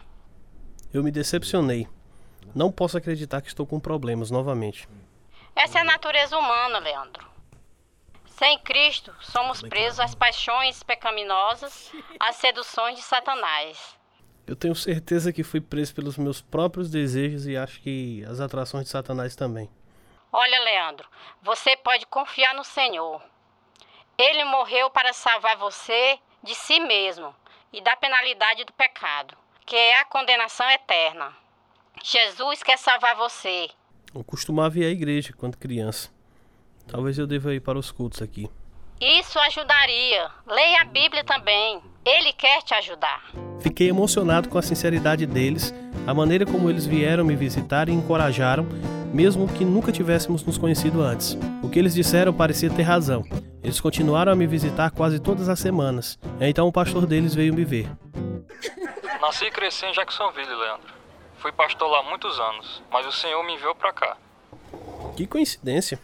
Eu 0.93 1.03
me 1.03 1.11
decepcionei. 1.11 1.87
Não 2.53 2.71
posso 2.71 2.97
acreditar 2.97 3.41
que 3.41 3.47
estou 3.47 3.65
com 3.65 3.79
problemas 3.79 4.31
novamente. 4.31 4.87
Essa 5.55 5.79
é 5.79 5.81
a 5.81 5.85
natureza 5.85 6.37
humana, 6.37 6.79
Leandro. 6.79 7.30
Sem 8.41 8.57
Cristo, 8.57 9.15
somos 9.21 9.61
presos 9.61 9.99
às 9.99 10.15
paixões 10.15 10.81
pecaminosas, 10.81 11.91
às 12.19 12.37
seduções 12.37 12.95
de 12.95 13.03
Satanás. 13.03 13.95
Eu 14.47 14.55
tenho 14.55 14.73
certeza 14.73 15.31
que 15.31 15.43
fui 15.43 15.61
preso 15.61 15.93
pelos 15.93 16.17
meus 16.17 16.41
próprios 16.41 16.89
desejos 16.89 17.45
e 17.45 17.55
acho 17.55 17.79
que 17.81 18.25
as 18.25 18.39
atrações 18.39 18.85
de 18.85 18.89
Satanás 18.89 19.35
também. 19.35 19.69
Olha, 20.31 20.59
Leandro, 20.59 21.07
você 21.39 21.77
pode 21.77 22.07
confiar 22.07 22.55
no 22.55 22.63
Senhor. 22.63 23.21
Ele 24.17 24.43
morreu 24.45 24.89
para 24.89 25.13
salvar 25.13 25.55
você 25.57 26.17
de 26.41 26.55
si 26.55 26.79
mesmo 26.79 27.35
e 27.71 27.79
da 27.79 27.95
penalidade 27.95 28.65
do 28.65 28.73
pecado, 28.73 29.37
que 29.67 29.75
é 29.75 29.99
a 29.99 30.05
condenação 30.05 30.67
eterna. 30.71 31.31
Jesus 32.03 32.63
quer 32.63 32.79
salvar 32.79 33.15
você. 33.15 33.69
Eu 34.15 34.23
costumava 34.23 34.79
ir 34.79 34.85
à 34.85 34.89
igreja 34.89 35.31
quando 35.31 35.57
criança. 35.57 36.09
Talvez 36.87 37.17
eu 37.17 37.27
deva 37.27 37.53
ir 37.53 37.61
para 37.61 37.77
os 37.77 37.91
cultos 37.91 38.21
aqui. 38.21 38.49
Isso 38.99 39.39
ajudaria. 39.39 40.29
Leia 40.47 40.81
a 40.81 40.85
Bíblia 40.85 41.23
também. 41.23 41.81
Ele 42.05 42.33
quer 42.33 42.61
te 42.61 42.73
ajudar. 42.75 43.31
Fiquei 43.59 43.89
emocionado 43.89 44.49
com 44.49 44.57
a 44.57 44.61
sinceridade 44.61 45.25
deles, 45.25 45.73
a 46.05 46.13
maneira 46.13 46.45
como 46.45 46.69
eles 46.69 46.85
vieram 46.85 47.23
me 47.23 47.35
visitar 47.35 47.89
e 47.89 47.91
encorajaram, 47.91 48.67
mesmo 49.13 49.47
que 49.47 49.63
nunca 49.63 49.91
tivéssemos 49.91 50.43
nos 50.43 50.57
conhecido 50.57 51.01
antes. 51.01 51.37
O 51.63 51.69
que 51.69 51.77
eles 51.79 51.93
disseram 51.93 52.33
parecia 52.33 52.69
ter 52.69 52.83
razão. 52.83 53.23
Eles 53.63 53.79
continuaram 53.79 54.31
a 54.31 54.35
me 54.35 54.47
visitar 54.47 54.89
quase 54.91 55.19
todas 55.19 55.47
as 55.49 55.59
semanas. 55.59 56.17
Então 56.39 56.67
o 56.67 56.71
pastor 56.71 57.05
deles 57.05 57.35
veio 57.35 57.53
me 57.53 57.63
ver. 57.63 57.87
Nasci 59.21 59.45
e 59.45 59.51
cresci 59.51 59.85
em 59.85 59.93
Jacksonville, 59.93 60.47
Leandro. 60.47 60.93
Fui 61.37 61.51
pastor 61.51 61.89
lá 61.89 61.99
há 61.99 62.03
muitos 62.03 62.39
anos, 62.39 62.83
mas 62.91 63.05
o 63.05 63.11
Senhor 63.11 63.43
me 63.43 63.53
enviou 63.53 63.73
para 63.75 63.93
cá. 63.93 64.17
Que 65.15 65.27
coincidência. 65.27 65.99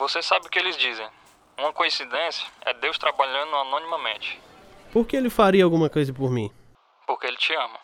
Você 0.00 0.22
sabe 0.22 0.46
o 0.46 0.48
que 0.48 0.58
eles 0.58 0.78
dizem. 0.78 1.06
Uma 1.58 1.74
coincidência 1.74 2.46
é 2.62 2.72
Deus 2.72 2.96
trabalhando 2.96 3.54
anonimamente. 3.54 4.40
Por 4.90 5.06
que 5.06 5.14
ele 5.14 5.28
faria 5.28 5.62
alguma 5.62 5.90
coisa 5.90 6.10
por 6.10 6.30
mim? 6.30 6.50
Porque 7.06 7.26
ele 7.26 7.36
te 7.36 7.52
ama. 7.54 7.78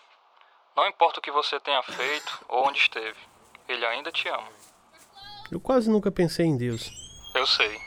Não 0.75 0.88
importa 0.88 1.18
o 1.18 1.23
que 1.23 1.30
você 1.30 1.61
tenha 1.61 1.82
feito 1.82 2.42
ou 2.49 2.66
onde 2.66 2.78
esteve, 2.78 3.18
ele 3.68 3.85
ainda 3.85 4.11
te 4.11 4.30
ama. 4.30 4.49
Eu 5.52 5.61
quase 5.61 5.90
nunca 5.90 6.11
pensei 6.11 6.46
em 6.46 6.56
Deus. 6.56 6.90
Eu 7.35 7.46
sei. 7.46 7.78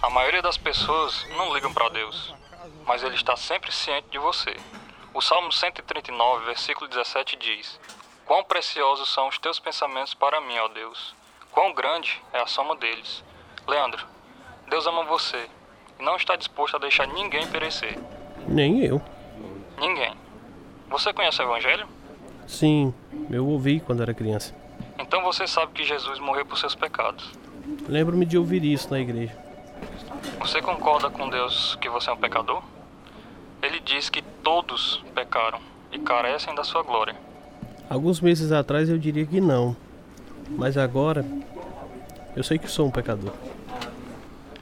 A 0.00 0.10
maioria 0.10 0.42
das 0.42 0.56
pessoas 0.56 1.26
não 1.30 1.52
ligam 1.52 1.74
para 1.74 1.88
Deus, 1.88 2.32
mas 2.86 3.02
ele 3.02 3.16
está 3.16 3.36
sempre 3.36 3.72
ciente 3.72 4.08
de 4.10 4.18
você. 4.18 4.56
O 5.12 5.20
Salmo 5.20 5.50
139, 5.50 6.44
versículo 6.44 6.88
17 6.88 7.34
diz: 7.34 7.80
Quão 8.24 8.44
preciosos 8.44 9.12
são 9.12 9.26
os 9.26 9.40
teus 9.40 9.58
pensamentos 9.58 10.14
para 10.14 10.40
mim, 10.40 10.56
ó 10.56 10.68
Deus. 10.68 11.16
Quão 11.50 11.72
grande 11.72 12.22
é 12.32 12.38
a 12.38 12.46
soma 12.46 12.76
deles. 12.76 13.24
Leandro, 13.66 14.06
Deus 14.70 14.86
ama 14.86 15.04
você 15.04 15.48
e 15.98 16.02
não 16.02 16.16
está 16.16 16.36
disposto 16.36 16.76
a 16.76 16.78
deixar 16.78 17.06
ninguém 17.08 17.46
perecer. 17.48 17.98
Nem 18.46 18.84
eu. 18.84 19.00
Ninguém. 19.78 20.14
Você 20.88 21.12
conhece 21.12 21.42
o 21.42 21.44
Evangelho? 21.44 21.86
Sim, 22.46 22.94
eu 23.30 23.46
ouvi 23.46 23.80
quando 23.80 24.02
era 24.02 24.14
criança. 24.14 24.54
Então 24.98 25.22
você 25.22 25.46
sabe 25.46 25.72
que 25.72 25.84
Jesus 25.84 26.18
morreu 26.20 26.46
por 26.46 26.56
seus 26.58 26.74
pecados. 26.74 27.32
Lembro-me 27.88 28.24
de 28.24 28.38
ouvir 28.38 28.64
isso 28.64 28.90
na 28.90 29.00
igreja. 29.00 29.36
Você 30.38 30.62
concorda 30.62 31.10
com 31.10 31.28
Deus 31.28 31.76
que 31.80 31.88
você 31.88 32.08
é 32.08 32.12
um 32.12 32.16
pecador? 32.16 32.62
Ele 33.62 33.80
diz 33.80 34.08
que 34.08 34.22
todos 34.22 35.02
pecaram 35.14 35.58
e 35.90 35.98
carecem 35.98 36.54
da 36.54 36.62
sua 36.62 36.82
glória. 36.82 37.16
Alguns 37.90 38.20
meses 38.20 38.52
atrás 38.52 38.88
eu 38.88 38.98
diria 38.98 39.26
que 39.26 39.40
não, 39.40 39.76
mas 40.50 40.76
agora 40.76 41.24
eu 42.36 42.44
sei 42.44 42.58
que 42.58 42.68
sou 42.68 42.86
um 42.86 42.90
pecador. 42.90 43.32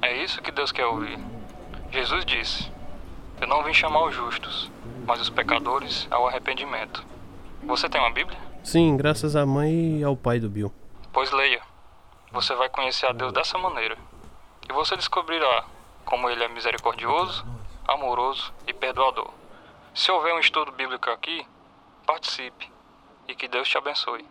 É 0.00 0.22
isso 0.22 0.40
que 0.40 0.52
Deus 0.52 0.70
quer 0.70 0.86
ouvir. 0.86 1.18
Jesus 1.90 2.24
disse: 2.24 2.70
Eu 3.40 3.48
não 3.48 3.64
vim 3.64 3.74
chamar 3.74 4.04
os 4.04 4.14
justos, 4.14 4.70
mas 5.04 5.20
os 5.20 5.28
pecadores 5.28 6.06
ao 6.10 6.28
arrependimento. 6.28 7.04
Você 7.64 7.88
tem 7.88 8.00
uma 8.00 8.12
Bíblia? 8.12 8.38
Sim, 8.62 8.96
graças 8.96 9.34
à 9.34 9.44
mãe 9.44 9.98
e 9.98 10.04
ao 10.04 10.16
pai 10.16 10.38
do 10.38 10.48
Bill. 10.48 10.72
Pois 11.12 11.30
leia. 11.32 11.60
Você 12.30 12.54
vai 12.54 12.68
conhecer 12.68 13.06
a 13.06 13.12
Deus 13.12 13.32
dessa 13.32 13.58
maneira. 13.58 13.96
E 14.68 14.72
você 14.72 14.96
descobrirá 14.96 15.64
como 16.04 16.30
ele 16.30 16.42
é 16.44 16.48
misericordioso, 16.48 17.44
amoroso 17.86 18.52
e 18.66 18.72
perdoador. 18.72 19.30
Se 19.94 20.10
houver 20.10 20.34
um 20.34 20.38
estudo 20.38 20.72
bíblico 20.72 21.10
aqui, 21.10 21.46
participe 22.06 22.70
e 23.28 23.34
que 23.34 23.48
Deus 23.48 23.68
te 23.68 23.78
abençoe. 23.78 24.24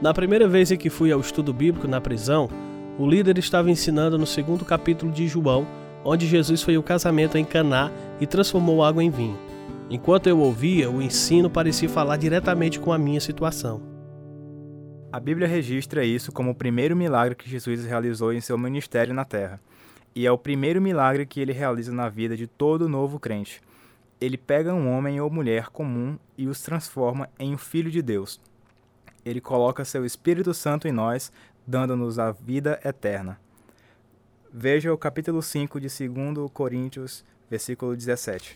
Na 0.00 0.14
primeira 0.14 0.48
vez 0.48 0.70
em 0.70 0.76
que 0.76 0.88
fui 0.88 1.12
ao 1.12 1.20
estudo 1.20 1.52
bíblico 1.52 1.86
na 1.86 2.00
prisão, 2.00 2.48
o 2.98 3.06
líder 3.06 3.36
estava 3.38 3.70
ensinando 3.70 4.18
no 4.18 4.26
segundo 4.26 4.64
capítulo 4.64 5.12
de 5.12 5.28
João, 5.28 5.66
onde 6.04 6.26
Jesus 6.26 6.62
foi 6.62 6.76
ao 6.76 6.82
casamento 6.82 7.36
em 7.36 7.44
Caná 7.44 7.90
e 8.20 8.26
transformou 8.26 8.82
água 8.82 9.04
em 9.04 9.10
vinho. 9.10 9.38
Enquanto 9.90 10.28
eu 10.28 10.38
ouvia, 10.38 10.90
o 10.90 11.02
ensino 11.02 11.50
parecia 11.50 11.88
falar 11.88 12.16
diretamente 12.16 12.78
com 12.78 12.92
a 12.92 12.98
minha 12.98 13.20
situação. 13.20 13.82
A 15.12 15.20
Bíblia 15.20 15.46
registra 15.46 16.04
isso 16.04 16.32
como 16.32 16.50
o 16.50 16.54
primeiro 16.54 16.96
milagre 16.96 17.34
que 17.34 17.50
Jesus 17.50 17.84
realizou 17.84 18.32
em 18.32 18.40
seu 18.40 18.56
ministério 18.56 19.12
na 19.12 19.24
terra 19.24 19.60
e 20.14 20.26
é 20.26 20.32
o 20.32 20.38
primeiro 20.38 20.80
milagre 20.80 21.26
que 21.26 21.40
ele 21.40 21.52
realiza 21.52 21.92
na 21.92 22.08
vida 22.08 22.36
de 22.36 22.46
todo 22.46 22.88
novo 22.88 23.18
crente. 23.18 23.60
Ele 24.20 24.36
pega 24.36 24.74
um 24.74 24.90
homem 24.90 25.20
ou 25.20 25.30
mulher 25.30 25.68
comum 25.68 26.18
e 26.36 26.46
os 26.46 26.60
transforma 26.60 27.28
em 27.38 27.54
um 27.54 27.58
filho 27.58 27.90
de 27.90 28.02
Deus. 28.02 28.40
Ele 29.30 29.40
coloca 29.40 29.84
seu 29.84 30.04
Espírito 30.04 30.52
Santo 30.52 30.88
em 30.88 30.92
nós, 30.92 31.30
dando-nos 31.66 32.18
a 32.18 32.32
vida 32.32 32.80
eterna. 32.84 33.40
Veja 34.52 34.92
o 34.92 34.98
capítulo 34.98 35.40
5 35.40 35.80
de 35.80 35.86
2 35.86 36.50
Coríntios, 36.52 37.24
versículo 37.48 37.96
17. 37.96 38.54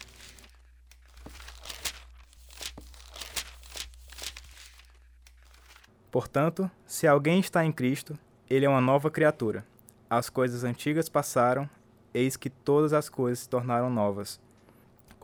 Portanto, 6.10 6.70
se 6.86 7.06
alguém 7.06 7.40
está 7.40 7.64
em 7.64 7.72
Cristo, 7.72 8.18
ele 8.50 8.66
é 8.66 8.68
uma 8.68 8.80
nova 8.80 9.10
criatura 9.10 9.64
as 10.08 10.28
coisas 10.30 10.64
antigas 10.64 11.08
passaram, 11.08 11.68
eis 12.12 12.36
que 12.36 12.48
todas 12.48 12.92
as 12.92 13.08
coisas 13.08 13.40
se 13.40 13.48
tornaram 13.48 13.90
novas. 13.90 14.40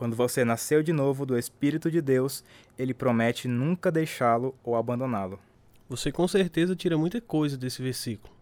Quando 0.01 0.15
você 0.15 0.43
nasceu 0.43 0.81
de 0.81 0.91
novo 0.91 1.27
do 1.27 1.37
Espírito 1.37 1.91
de 1.91 2.01
Deus, 2.01 2.43
ele 2.75 2.91
promete 2.91 3.47
nunca 3.47 3.91
deixá-lo 3.91 4.55
ou 4.63 4.75
abandoná-lo. 4.75 5.39
Você 5.87 6.11
com 6.11 6.27
certeza 6.27 6.75
tira 6.75 6.97
muita 6.97 7.21
coisa 7.21 7.55
desse 7.55 7.83
versículo. 7.83 8.33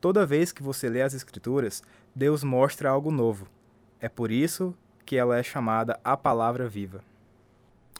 Toda 0.00 0.26
vez 0.26 0.50
que 0.50 0.60
você 0.60 0.88
lê 0.88 1.02
as 1.02 1.14
Escrituras, 1.14 1.84
Deus 2.12 2.42
mostra 2.42 2.90
algo 2.90 3.12
novo. 3.12 3.46
É 4.00 4.08
por 4.08 4.28
isso 4.32 4.74
que 5.06 5.14
ela 5.14 5.38
é 5.38 5.42
chamada 5.44 6.00
a 6.02 6.16
Palavra 6.16 6.68
Viva. 6.68 7.00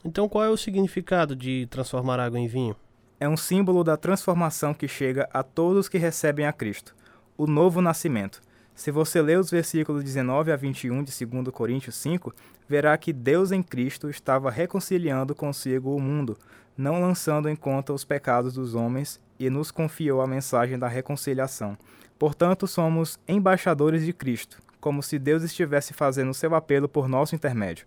Então, 0.03 0.27
qual 0.27 0.43
é 0.43 0.49
o 0.49 0.57
significado 0.57 1.37
de 1.37 1.67
transformar 1.67 2.19
água 2.19 2.37
em 2.37 2.47
vinho? 2.47 2.75
É 3.17 3.29
um 3.29 3.37
símbolo 3.37 3.81
da 3.81 3.95
transformação 3.95 4.73
que 4.73 4.89
chega 4.89 5.29
a 5.31 5.41
todos 5.41 5.87
que 5.87 5.97
recebem 5.97 6.45
a 6.45 6.51
Cristo 6.51 6.93
o 7.37 7.47
novo 7.47 7.81
nascimento. 7.81 8.41
Se 8.75 8.91
você 8.91 9.21
ler 9.21 9.39
os 9.39 9.49
versículos 9.49 10.03
19 10.03 10.51
a 10.51 10.55
21 10.57 11.01
de 11.01 11.25
2 11.25 11.47
Coríntios 11.47 11.95
5, 11.95 12.33
verá 12.67 12.95
que 12.97 13.13
Deus 13.13 13.53
em 13.53 13.63
Cristo 13.63 14.09
estava 14.09 14.51
reconciliando 14.51 15.33
consigo 15.33 15.95
o 15.95 15.99
mundo, 15.99 16.37
não 16.77 16.99
lançando 16.99 17.47
em 17.47 17.55
conta 17.55 17.93
os 17.93 18.03
pecados 18.03 18.53
dos 18.53 18.75
homens, 18.75 19.19
e 19.39 19.49
nos 19.49 19.71
confiou 19.71 20.21
a 20.21 20.27
mensagem 20.27 20.77
da 20.77 20.89
reconciliação. 20.89 21.77
Portanto, 22.19 22.67
somos 22.67 23.17
embaixadores 23.25 24.05
de 24.05 24.11
Cristo, 24.11 24.61
como 24.81 25.01
se 25.01 25.17
Deus 25.17 25.41
estivesse 25.43 25.93
fazendo 25.93 26.33
seu 26.33 26.53
apelo 26.53 26.89
por 26.89 27.07
nosso 27.07 27.33
intermédio. 27.33 27.85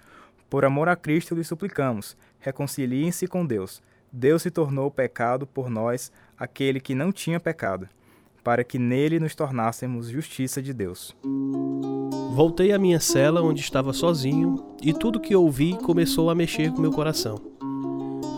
Por 0.48 0.64
amor 0.64 0.88
a 0.88 0.96
Cristo 0.96 1.34
lhe 1.34 1.44
suplicamos, 1.44 2.16
reconciliem-se 2.40 3.26
com 3.26 3.44
Deus. 3.44 3.82
Deus 4.10 4.40
se 4.40 4.50
tornou 4.50 4.90
pecado 4.90 5.46
por 5.46 5.68
nós, 5.68 6.10
aquele 6.38 6.80
que 6.80 6.94
não 6.94 7.12
tinha 7.12 7.38
pecado 7.38 7.90
para 8.42 8.64
que 8.64 8.78
nele 8.78 9.20
nos 9.20 9.34
tornássemos 9.34 10.08
justiça 10.08 10.62
de 10.62 10.72
Deus. 10.72 11.14
Voltei 12.32 12.72
à 12.72 12.78
minha 12.78 13.00
cela 13.00 13.42
onde 13.42 13.60
estava 13.60 13.92
sozinho 13.92 14.64
e 14.82 14.92
tudo 14.92 15.20
que 15.20 15.34
ouvi 15.34 15.74
começou 15.74 16.30
a 16.30 16.34
mexer 16.34 16.72
com 16.72 16.80
meu 16.80 16.92
coração. 16.92 17.36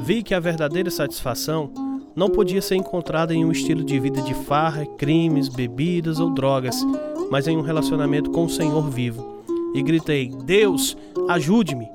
Vi 0.03 0.23
que 0.23 0.35
a 0.35 0.41
verdadeira 0.41 0.91
satisfação 0.91 1.73
não 2.17 2.29
podia 2.29 2.63
ser 2.63 2.77
encontrada 2.77 3.35
em 3.35 3.45
um 3.45 3.53
estilo 3.53 3.85
de 3.85 3.99
vida 4.01 4.23
de 4.23 4.35
farra, 4.35 4.85
crimes, 4.85 5.49
bebidas 5.49 6.19
ou 6.19 6.31
drogas, 6.31 6.85
mas 7.31 7.47
em 7.47 7.57
um 7.57 7.61
relacionamento 7.61 8.31
com 8.31 8.45
o 8.45 8.51
Senhor 8.51 8.89
vivo. 8.91 9.43
E 9.75 9.83
gritei: 9.83 10.29
Deus, 10.45 10.97
ajude-me! 11.29 11.89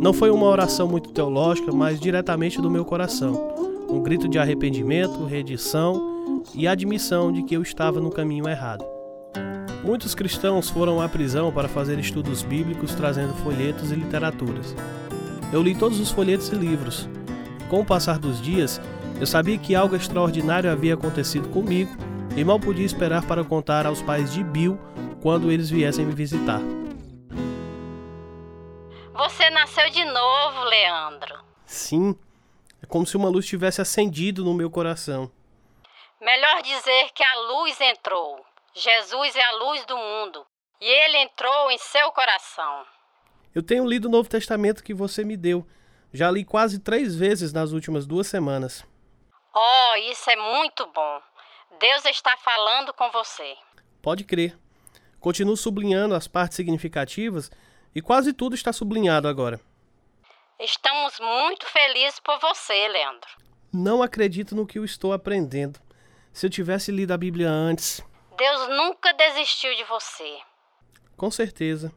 Não 0.00 0.12
foi 0.12 0.30
uma 0.30 0.46
oração 0.46 0.88
muito 0.88 1.10
teológica, 1.10 1.70
mas 1.70 2.00
diretamente 2.00 2.60
do 2.60 2.70
meu 2.70 2.84
coração. 2.84 3.52
Um 3.88 4.02
grito 4.02 4.28
de 4.28 4.38
arrependimento, 4.38 5.24
redição 5.24 6.11
e 6.54 6.66
admissão 6.66 7.32
de 7.32 7.42
que 7.42 7.54
eu 7.54 7.62
estava 7.62 8.00
no 8.00 8.10
caminho 8.10 8.48
errado. 8.48 8.84
Muitos 9.82 10.14
cristãos 10.14 10.70
foram 10.70 11.00
à 11.00 11.08
prisão 11.08 11.52
para 11.52 11.68
fazer 11.68 11.98
estudos 11.98 12.42
bíblicos 12.42 12.94
trazendo 12.94 13.34
folhetos 13.34 13.90
e 13.90 13.96
literaturas. 13.96 14.76
Eu 15.52 15.62
li 15.62 15.74
todos 15.74 15.98
os 15.98 16.10
folhetos 16.10 16.48
e 16.50 16.54
livros. 16.54 17.08
Com 17.68 17.80
o 17.80 17.84
passar 17.84 18.18
dos 18.18 18.40
dias, 18.40 18.80
eu 19.20 19.26
sabia 19.26 19.58
que 19.58 19.74
algo 19.74 19.96
extraordinário 19.96 20.70
havia 20.70 20.94
acontecido 20.94 21.48
comigo 21.48 21.90
e 22.36 22.44
mal 22.44 22.60
podia 22.60 22.86
esperar 22.86 23.26
para 23.26 23.44
contar 23.44 23.86
aos 23.86 24.00
pais 24.00 24.32
de 24.32 24.42
Bill 24.42 24.78
quando 25.20 25.50
eles 25.50 25.68
viessem 25.68 26.06
me 26.06 26.14
visitar. 26.14 26.60
Você 29.14 29.50
nasceu 29.50 29.90
de 29.90 30.04
novo, 30.04 30.64
Leandro. 30.64 31.34
Sim, 31.66 32.16
é 32.82 32.86
como 32.86 33.06
se 33.06 33.16
uma 33.16 33.28
luz 33.28 33.46
tivesse 33.46 33.80
acendido 33.80 34.44
no 34.44 34.54
meu 34.54 34.70
coração. 34.70 35.30
Melhor 36.22 36.62
dizer 36.62 37.10
que 37.16 37.24
a 37.24 37.34
luz 37.40 37.80
entrou. 37.80 38.46
Jesus 38.76 39.34
é 39.34 39.42
a 39.42 39.56
luz 39.56 39.84
do 39.86 39.96
mundo 39.96 40.46
e 40.80 40.86
ele 40.86 41.18
entrou 41.18 41.68
em 41.72 41.78
seu 41.78 42.12
coração. 42.12 42.86
Eu 43.52 43.60
tenho 43.60 43.84
lido 43.84 44.06
o 44.06 44.10
Novo 44.10 44.28
Testamento 44.28 44.84
que 44.84 44.94
você 44.94 45.24
me 45.24 45.36
deu. 45.36 45.66
Já 46.12 46.30
li 46.30 46.44
quase 46.44 46.78
três 46.78 47.16
vezes 47.16 47.52
nas 47.52 47.72
últimas 47.72 48.06
duas 48.06 48.28
semanas. 48.28 48.86
Oh, 49.52 49.96
isso 50.12 50.30
é 50.30 50.36
muito 50.36 50.86
bom. 50.94 51.20
Deus 51.80 52.04
está 52.04 52.36
falando 52.36 52.94
com 52.94 53.10
você. 53.10 53.56
Pode 54.00 54.22
crer. 54.22 54.56
Continuo 55.18 55.56
sublinhando 55.56 56.14
as 56.14 56.28
partes 56.28 56.54
significativas 56.54 57.50
e 57.92 58.00
quase 58.00 58.32
tudo 58.32 58.54
está 58.54 58.72
sublinhado 58.72 59.26
agora. 59.26 59.60
Estamos 60.60 61.18
muito 61.18 61.66
felizes 61.66 62.20
por 62.20 62.38
você, 62.38 62.86
Leandro. 62.86 63.28
Não 63.72 64.04
acredito 64.04 64.54
no 64.54 64.68
que 64.68 64.78
eu 64.78 64.84
estou 64.84 65.12
aprendendo. 65.12 65.80
Se 66.32 66.46
eu 66.46 66.50
tivesse 66.50 66.90
lido 66.90 67.12
a 67.12 67.18
Bíblia 67.18 67.48
antes. 67.50 68.02
Deus 68.36 68.68
nunca 68.70 69.12
desistiu 69.12 69.74
de 69.76 69.84
você. 69.84 70.38
Com 71.16 71.30
certeza. 71.30 71.92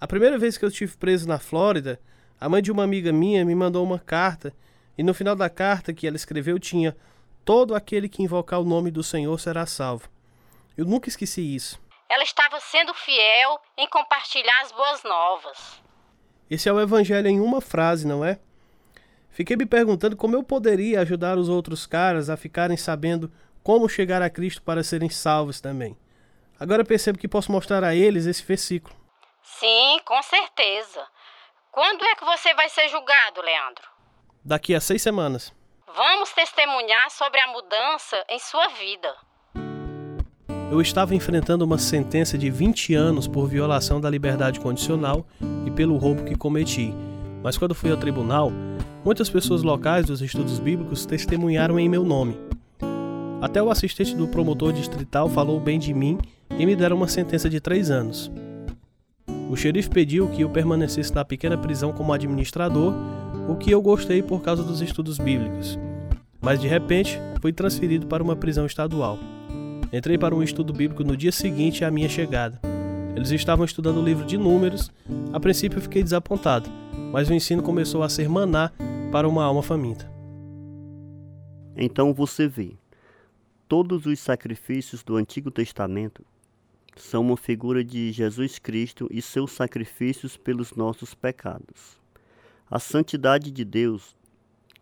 A 0.00 0.06
primeira 0.06 0.36
vez 0.36 0.58
que 0.58 0.64
eu 0.64 0.68
estive 0.68 0.96
preso 0.96 1.28
na 1.28 1.38
Flórida, 1.38 2.00
a 2.40 2.48
mãe 2.48 2.60
de 2.60 2.70
uma 2.70 2.84
amiga 2.84 3.12
minha 3.12 3.44
me 3.44 3.54
mandou 3.54 3.84
uma 3.84 3.98
carta 3.98 4.52
e 4.98 5.02
no 5.02 5.14
final 5.14 5.36
da 5.36 5.48
carta 5.48 5.94
que 5.94 6.06
ela 6.06 6.16
escreveu 6.16 6.58
tinha: 6.58 6.96
Todo 7.44 7.74
aquele 7.74 8.08
que 8.08 8.22
invocar 8.22 8.60
o 8.60 8.64
nome 8.64 8.90
do 8.90 9.02
Senhor 9.02 9.38
será 9.38 9.64
salvo. 9.64 10.10
Eu 10.76 10.84
nunca 10.84 11.08
esqueci 11.08 11.54
isso. 11.54 11.80
Ela 12.08 12.24
estava 12.24 12.60
sendo 12.60 12.92
fiel 12.92 13.60
em 13.78 13.88
compartilhar 13.88 14.60
as 14.62 14.72
boas 14.72 15.02
novas. 15.02 15.82
Esse 16.50 16.68
é 16.68 16.72
o 16.72 16.80
Evangelho 16.80 17.28
em 17.28 17.40
uma 17.40 17.60
frase, 17.60 18.06
não 18.06 18.24
é? 18.24 18.38
Fiquei 19.36 19.54
me 19.54 19.66
perguntando 19.66 20.16
como 20.16 20.34
eu 20.34 20.42
poderia 20.42 21.02
ajudar 21.02 21.36
os 21.36 21.50
outros 21.50 21.86
caras 21.86 22.30
a 22.30 22.38
ficarem 22.38 22.74
sabendo 22.74 23.30
como 23.62 23.86
chegar 23.86 24.22
a 24.22 24.30
Cristo 24.30 24.62
para 24.62 24.82
serem 24.82 25.10
salvos 25.10 25.60
também. 25.60 25.94
Agora 26.58 26.82
percebo 26.82 27.18
que 27.18 27.28
posso 27.28 27.52
mostrar 27.52 27.84
a 27.84 27.94
eles 27.94 28.24
esse 28.24 28.42
versículo. 28.42 28.96
Sim, 29.42 30.00
com 30.06 30.22
certeza. 30.22 31.06
Quando 31.70 32.02
é 32.02 32.14
que 32.14 32.24
você 32.24 32.54
vai 32.54 32.70
ser 32.70 32.88
julgado, 32.88 33.42
Leandro? 33.42 33.84
Daqui 34.42 34.74
a 34.74 34.80
seis 34.80 35.02
semanas. 35.02 35.52
Vamos 35.94 36.32
testemunhar 36.32 37.10
sobre 37.10 37.38
a 37.38 37.48
mudança 37.48 38.24
em 38.30 38.38
sua 38.38 38.68
vida. 38.68 39.14
Eu 40.70 40.80
estava 40.80 41.14
enfrentando 41.14 41.62
uma 41.62 41.76
sentença 41.76 42.38
de 42.38 42.48
20 42.48 42.94
anos 42.94 43.28
por 43.28 43.46
violação 43.46 44.00
da 44.00 44.08
liberdade 44.08 44.58
condicional 44.60 45.26
e 45.66 45.70
pelo 45.70 45.98
roubo 45.98 46.24
que 46.24 46.38
cometi. 46.38 46.90
Mas 47.42 47.58
quando 47.58 47.74
fui 47.74 47.90
ao 47.90 47.98
tribunal, 47.98 48.50
muitas 49.06 49.30
pessoas 49.30 49.62
locais 49.62 50.04
dos 50.04 50.20
estudos 50.20 50.58
bíblicos 50.58 51.06
testemunharam 51.06 51.78
em 51.78 51.88
meu 51.88 52.02
nome. 52.02 52.36
Até 53.40 53.62
o 53.62 53.70
assistente 53.70 54.16
do 54.16 54.26
promotor 54.26 54.72
distrital 54.72 55.28
falou 55.28 55.60
bem 55.60 55.78
de 55.78 55.94
mim 55.94 56.18
e 56.58 56.66
me 56.66 56.74
deram 56.74 56.96
uma 56.96 57.06
sentença 57.06 57.48
de 57.48 57.60
três 57.60 57.88
anos. 57.88 58.32
O 59.48 59.54
xerife 59.54 59.88
pediu 59.88 60.26
que 60.30 60.42
eu 60.42 60.50
permanecesse 60.50 61.14
na 61.14 61.24
pequena 61.24 61.56
prisão 61.56 61.92
como 61.92 62.12
administrador, 62.12 62.92
o 63.48 63.54
que 63.54 63.70
eu 63.70 63.80
gostei 63.80 64.24
por 64.24 64.42
causa 64.42 64.64
dos 64.64 64.80
estudos 64.80 65.18
bíblicos. 65.18 65.78
Mas 66.40 66.60
de 66.60 66.66
repente, 66.66 67.16
fui 67.40 67.52
transferido 67.52 68.08
para 68.08 68.24
uma 68.24 68.34
prisão 68.34 68.66
estadual. 68.66 69.20
Entrei 69.92 70.18
para 70.18 70.34
um 70.34 70.42
estudo 70.42 70.72
bíblico 70.72 71.04
no 71.04 71.16
dia 71.16 71.30
seguinte 71.30 71.84
à 71.84 71.92
minha 71.92 72.08
chegada. 72.08 72.60
Eles 73.14 73.30
estavam 73.30 73.64
estudando 73.64 74.00
o 74.00 74.04
livro 74.04 74.26
de 74.26 74.36
Números. 74.36 74.90
A 75.32 75.38
princípio, 75.38 75.80
fiquei 75.80 76.02
desapontado, 76.02 76.68
mas 77.12 77.30
o 77.30 77.34
ensino 77.34 77.62
começou 77.62 78.02
a 78.02 78.08
ser 78.08 78.28
maná 78.28 78.72
para 79.10 79.28
uma 79.28 79.44
alma 79.44 79.62
faminta. 79.62 80.10
Então 81.76 82.12
você 82.12 82.48
vê, 82.48 82.76
todos 83.68 84.06
os 84.06 84.18
sacrifícios 84.18 85.02
do 85.02 85.16
Antigo 85.16 85.50
Testamento 85.50 86.24
são 86.96 87.22
uma 87.22 87.36
figura 87.36 87.84
de 87.84 88.10
Jesus 88.10 88.58
Cristo 88.58 89.06
e 89.10 89.22
seus 89.22 89.52
sacrifícios 89.52 90.36
pelos 90.36 90.74
nossos 90.74 91.14
pecados. 91.14 92.00
A 92.70 92.78
santidade 92.78 93.50
de 93.50 93.64
Deus 93.64 94.16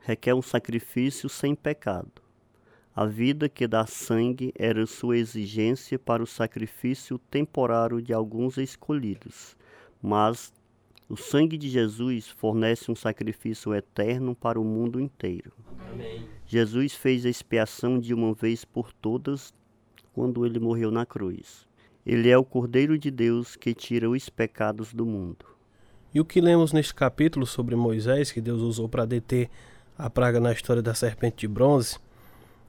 requer 0.01 0.35
um 0.35 0.43
sacrifício 0.43 1.29
sem 1.29 1.55
pecado. 1.55 2.11
A 2.95 3.05
vida 3.05 3.49
que 3.49 3.67
dá 3.67 3.87
sangue 3.87 4.53
era 4.57 4.87
sua 4.87 5.19
exigência 5.19 5.99
para 5.99 6.23
o 6.23 6.27
sacrifício 6.27 7.19
temporário 7.19 8.01
de 8.01 8.13
alguns 8.13 8.57
escolhidos, 8.57 9.57
mas 10.01 10.53
o 11.09 11.17
sangue 11.17 11.59
de 11.59 11.69
Jesus 11.69 12.29
fornece 12.29 12.91
um 12.91 12.95
sacrifício 12.95 13.75
eterno 13.75 14.35
para 14.35 14.61
o 14.61 14.65
mundo 14.65 14.99
inteiro. 14.99 15.53
Amém. 15.93 16.27
Jesus 16.47 16.95
fez 16.95 17.27
a 17.27 17.31
expiação 17.31 17.99
de 17.99 18.15
uma 18.15 18.33
vez 18.33 18.65
por 18.65 18.93
todas 18.93 19.53
quando 20.13 20.47
ele 20.47 20.59
morreu 20.59 20.91
na 20.91 21.05
cruz. 21.05 21.67
Ele 22.07 22.29
é 22.29 22.37
o 22.37 22.45
Cordeiro 22.45 22.99
de 22.99 23.11
Deus 23.11 23.57
que 23.57 23.75
tira 23.75 24.09
os 24.09 24.29
pecados 24.29 24.93
do 24.93 25.05
mundo. 25.05 25.47
E 26.13 26.21
o 26.21 26.25
que 26.25 26.41
lemos 26.41 26.73
neste 26.73 26.95
capítulo 26.95 27.45
sobre 27.45 27.75
Moisés, 27.75 28.31
que 28.31 28.41
Deus 28.41 28.61
usou 28.61 28.89
para 28.89 29.05
deter 29.05 29.51
a 29.99 30.09
praga 30.09 30.39
na 30.39 30.53
história 30.53 30.83
da 30.83 30.95
serpente 30.95 31.39
de 31.39 31.49
bronze, 31.49 31.99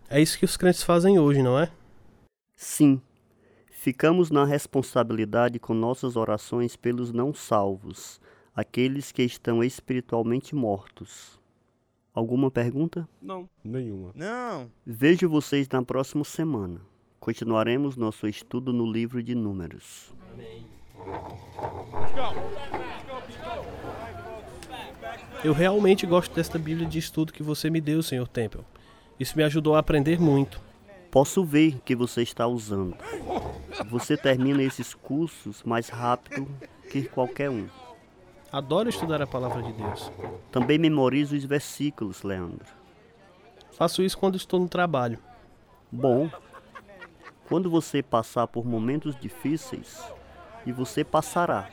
é 0.10 0.21
isso 0.21 0.38
que 0.38 0.45
os 0.45 0.58
crentes 0.58 0.84
fazem 0.84 1.19
hoje, 1.19 1.41
não 1.41 1.60
é? 1.60 1.69
Sim. 2.56 3.02
Ficamos 3.86 4.32
na 4.32 4.45
responsabilidade 4.45 5.60
com 5.60 5.76
nossas 5.76 6.15
orações 6.15 6.76
pelos 6.76 7.13
não 7.13 7.36
salvos, 7.36 8.19
aqueles 8.56 9.12
que 9.12 9.21
estão 9.21 9.63
espiritualmente 9.63 10.56
mortos. 10.56 11.39
Alguma 12.12 12.50
pergunta? 12.50 13.08
Não, 13.21 13.48
nenhuma. 13.63 14.12
Não. 14.15 14.71
Vejo 14.84 15.30
vocês 15.30 15.69
na 15.69 15.84
próxima 15.84 16.24
semana. 16.24 16.82
Continuaremos 17.19 17.95
nosso 17.95 18.28
estudo 18.28 18.74
no 18.74 18.91
livro 18.91 19.21
de 19.21 19.36
Números. 19.36 20.12
Amém. 20.34 20.65
Eu 25.43 25.54
realmente 25.54 26.08
gosto 26.08 26.34
desta 26.34 26.58
Bíblia 26.58 26.88
de 26.88 26.98
estudo 26.98 27.32
que 27.32 27.43
você 27.43 27.69
me 27.69 27.80
deu, 27.80 28.02
Sr. 28.02 28.28
Temple. 28.28 28.62
Isso 29.19 29.38
me 29.38 29.43
ajudou 29.43 29.76
a 29.76 29.80
aprender 29.80 30.19
muito. 30.19 30.64
Posso 31.15 31.45
ver 31.45 31.80
que 31.86 31.95
você 31.95 32.23
está 32.23 32.45
usando. 32.45 32.97
Você 33.89 34.17
termina 34.17 34.62
esses 34.62 34.93
cursos 34.93 35.63
mais 35.63 35.88
rápido 35.88 36.45
que 36.91 37.04
qualquer 37.04 37.49
um. 37.49 37.69
Adoro 38.51 38.89
estudar 38.89 39.21
a 39.21 39.25
palavra 39.25 39.63
de 39.63 39.71
Deus. 39.71 40.12
Também 40.51 40.78
memorizo 40.78 41.34
os 41.34 41.45
versículos, 41.45 42.21
Leandro. 42.21 42.67
Faço 43.71 44.04
isso 44.04 44.17
quando 44.17 44.36
estou 44.36 44.60
no 44.60 44.67
trabalho. 44.67 45.17
Bom, 45.89 46.30
quando 47.47 47.69
você 47.69 48.04
passar 48.04 48.45
por 48.47 48.65
momentos 48.65 49.17
difíceis, 49.17 50.04
e 50.65 50.73
você 50.73 51.01
passará, 51.01 51.69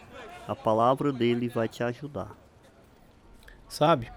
a 0.47 0.55
palavra 0.55 1.13
dele 1.13 1.49
vai 1.49 1.67
te 1.67 1.83
ajudar. 1.83 2.31
Sabe, 3.69 4.09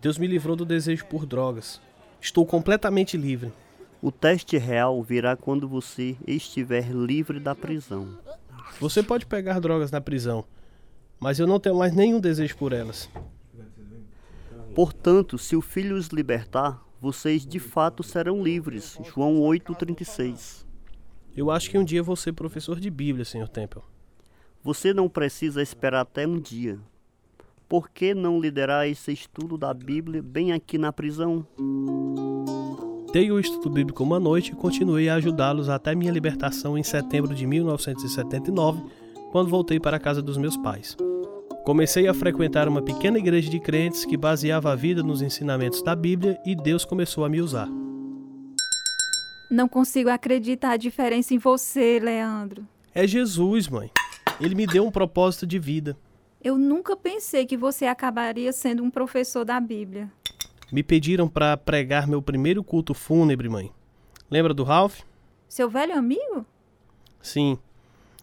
Deus 0.00 0.18
me 0.18 0.26
livrou 0.26 0.56
do 0.56 0.64
desejo 0.64 1.06
por 1.06 1.26
drogas. 1.26 1.80
Estou 2.20 2.44
completamente 2.44 3.16
livre. 3.16 3.52
O 4.04 4.12
teste 4.12 4.58
real 4.58 5.02
virá 5.02 5.34
quando 5.34 5.66
você 5.66 6.14
estiver 6.26 6.90
livre 6.90 7.40
da 7.40 7.54
prisão. 7.54 8.18
Você 8.78 9.02
pode 9.02 9.24
pegar 9.24 9.58
drogas 9.60 9.90
na 9.90 9.98
prisão, 9.98 10.44
mas 11.18 11.38
eu 11.38 11.46
não 11.46 11.58
tenho 11.58 11.76
mais 11.76 11.94
nenhum 11.94 12.20
desejo 12.20 12.54
por 12.58 12.74
elas. 12.74 13.08
Portanto, 14.74 15.38
se 15.38 15.56
o 15.56 15.62
Filho 15.62 15.96
os 15.96 16.08
libertar, 16.08 16.84
vocês 17.00 17.46
de 17.46 17.58
fato 17.58 18.02
serão 18.02 18.44
livres. 18.44 18.98
João 19.04 19.40
8,36. 19.40 20.66
Eu 21.34 21.50
acho 21.50 21.70
que 21.70 21.78
um 21.78 21.84
dia 21.84 22.02
vou 22.02 22.14
ser 22.14 22.34
professor 22.34 22.78
de 22.78 22.90
Bíblia, 22.90 23.24
Sr. 23.24 23.48
Temple. 23.48 23.80
Você 24.62 24.92
não 24.92 25.08
precisa 25.08 25.62
esperar 25.62 26.02
até 26.02 26.26
um 26.26 26.38
dia. 26.38 26.78
Por 27.66 27.88
que 27.88 28.12
não 28.12 28.38
liderar 28.38 28.86
esse 28.86 29.12
estudo 29.12 29.56
da 29.56 29.72
Bíblia 29.72 30.22
bem 30.22 30.52
aqui 30.52 30.76
na 30.76 30.92
prisão? 30.92 31.46
Dei 33.14 33.30
o 33.30 33.38
estudo 33.38 33.70
bíblico 33.70 34.02
uma 34.02 34.18
noite 34.18 34.50
e 34.50 34.56
continuei 34.56 35.08
a 35.08 35.14
ajudá-los 35.14 35.68
até 35.68 35.94
minha 35.94 36.10
libertação 36.10 36.76
em 36.76 36.82
setembro 36.82 37.32
de 37.32 37.46
1979, 37.46 38.82
quando 39.30 39.48
voltei 39.48 39.78
para 39.78 39.98
a 39.98 40.00
casa 40.00 40.20
dos 40.20 40.36
meus 40.36 40.56
pais. 40.56 40.96
Comecei 41.64 42.08
a 42.08 42.12
frequentar 42.12 42.66
uma 42.66 42.82
pequena 42.82 43.16
igreja 43.16 43.48
de 43.48 43.60
crentes 43.60 44.04
que 44.04 44.16
baseava 44.16 44.72
a 44.72 44.74
vida 44.74 45.00
nos 45.00 45.22
ensinamentos 45.22 45.80
da 45.80 45.94
Bíblia 45.94 46.36
e 46.44 46.56
Deus 46.56 46.84
começou 46.84 47.24
a 47.24 47.28
me 47.28 47.40
usar. 47.40 47.68
Não 49.48 49.68
consigo 49.68 50.10
acreditar 50.10 50.72
a 50.72 50.76
diferença 50.76 51.32
em 51.32 51.38
você, 51.38 52.00
Leandro. 52.00 52.66
É 52.92 53.06
Jesus, 53.06 53.68
mãe. 53.68 53.92
Ele 54.40 54.56
me 54.56 54.66
deu 54.66 54.84
um 54.84 54.90
propósito 54.90 55.46
de 55.46 55.60
vida. 55.60 55.96
Eu 56.42 56.58
nunca 56.58 56.96
pensei 56.96 57.46
que 57.46 57.56
você 57.56 57.86
acabaria 57.86 58.52
sendo 58.52 58.82
um 58.82 58.90
professor 58.90 59.44
da 59.44 59.60
Bíblia. 59.60 60.10
Me 60.72 60.82
pediram 60.82 61.28
para 61.28 61.56
pregar 61.56 62.06
meu 62.06 62.20
primeiro 62.20 62.64
culto 62.64 62.94
fúnebre, 62.94 63.48
mãe. 63.48 63.70
Lembra 64.30 64.54
do 64.54 64.64
Ralph? 64.64 65.00
Seu 65.48 65.68
velho 65.68 65.96
amigo? 65.96 66.44
Sim. 67.20 67.58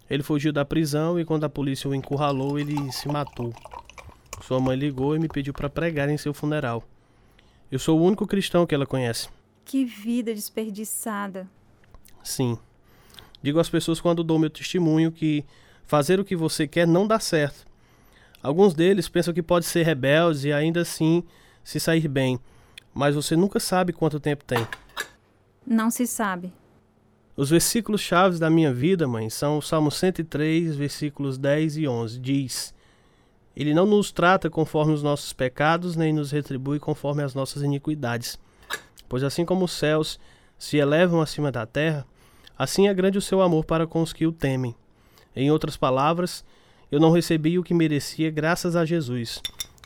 Ele 0.09 0.23
fugiu 0.23 0.51
da 0.51 0.65
prisão 0.65 1.19
e 1.19 1.23
quando 1.23 1.45
a 1.45 1.49
polícia 1.49 1.89
o 1.89 1.95
encurralou, 1.95 2.59
ele 2.59 2.91
se 2.91 3.07
matou. 3.07 3.53
Sua 4.41 4.59
mãe 4.59 4.75
ligou 4.75 5.15
e 5.15 5.19
me 5.19 5.29
pediu 5.29 5.53
para 5.53 5.69
pregar 5.69 6.09
em 6.09 6.17
seu 6.17 6.33
funeral. 6.33 6.83
Eu 7.71 7.79
sou 7.79 7.97
o 7.97 8.03
único 8.03 8.27
cristão 8.27 8.65
que 8.65 8.75
ela 8.75 8.85
conhece. 8.85 9.29
Que 9.63 9.85
vida 9.85 10.33
desperdiçada. 10.33 11.47
Sim. 12.21 12.57
Digo 13.41 13.59
às 13.59 13.69
pessoas 13.69 14.01
quando 14.01 14.23
dou 14.23 14.37
meu 14.37 14.49
testemunho 14.49 15.11
que 15.11 15.45
fazer 15.85 16.19
o 16.19 16.25
que 16.25 16.35
você 16.35 16.67
quer 16.67 16.85
não 16.85 17.07
dá 17.07 17.19
certo. 17.19 17.65
Alguns 18.43 18.73
deles 18.73 19.07
pensam 19.07 19.33
que 19.33 19.41
pode 19.41 19.65
ser 19.65 19.83
rebeldes 19.83 20.43
e 20.43 20.51
ainda 20.51 20.81
assim 20.81 21.23
se 21.63 21.79
sair 21.79 22.07
bem. 22.07 22.39
mas 22.93 23.15
você 23.15 23.35
nunca 23.37 23.59
sabe 23.59 23.93
quanto 23.93 24.19
tempo 24.19 24.43
tem. 24.43 24.67
Não 25.65 25.89
se 25.89 26.05
sabe. 26.05 26.51
Os 27.37 27.49
versículos 27.49 28.01
chaves 28.01 28.37
da 28.37 28.49
minha 28.49 28.73
vida, 28.73 29.07
mãe, 29.07 29.29
são 29.29 29.57
o 29.57 29.61
Salmo 29.61 29.89
103, 29.89 30.75
versículos 30.75 31.37
10 31.37 31.77
e 31.77 31.87
11. 31.87 32.19
Diz: 32.19 32.73
Ele 33.55 33.73
não 33.73 33.85
nos 33.85 34.11
trata 34.11 34.49
conforme 34.49 34.93
os 34.93 35.01
nossos 35.01 35.31
pecados, 35.31 35.95
nem 35.95 36.11
nos 36.11 36.31
retribui 36.31 36.79
conforme 36.79 37.23
as 37.23 37.33
nossas 37.33 37.63
iniquidades. 37.63 38.37
Pois 39.07 39.23
assim 39.23 39.45
como 39.45 39.65
os 39.65 39.71
céus 39.71 40.19
se 40.57 40.77
elevam 40.77 41.21
acima 41.21 41.51
da 41.51 41.65
terra, 41.65 42.05
assim 42.57 42.87
é 42.87 42.93
grande 42.93 43.17
o 43.17 43.21
seu 43.21 43.41
amor 43.41 43.63
para 43.63 43.87
com 43.87 44.01
os 44.01 44.11
que 44.11 44.27
o 44.27 44.31
temem. 44.31 44.75
Em 45.33 45.49
outras 45.49 45.77
palavras, 45.77 46.43
eu 46.91 46.99
não 46.99 47.11
recebi 47.11 47.57
o 47.57 47.63
que 47.63 47.73
merecia 47.73 48.29
graças 48.29 48.75
a 48.75 48.83
Jesus. 48.83 49.41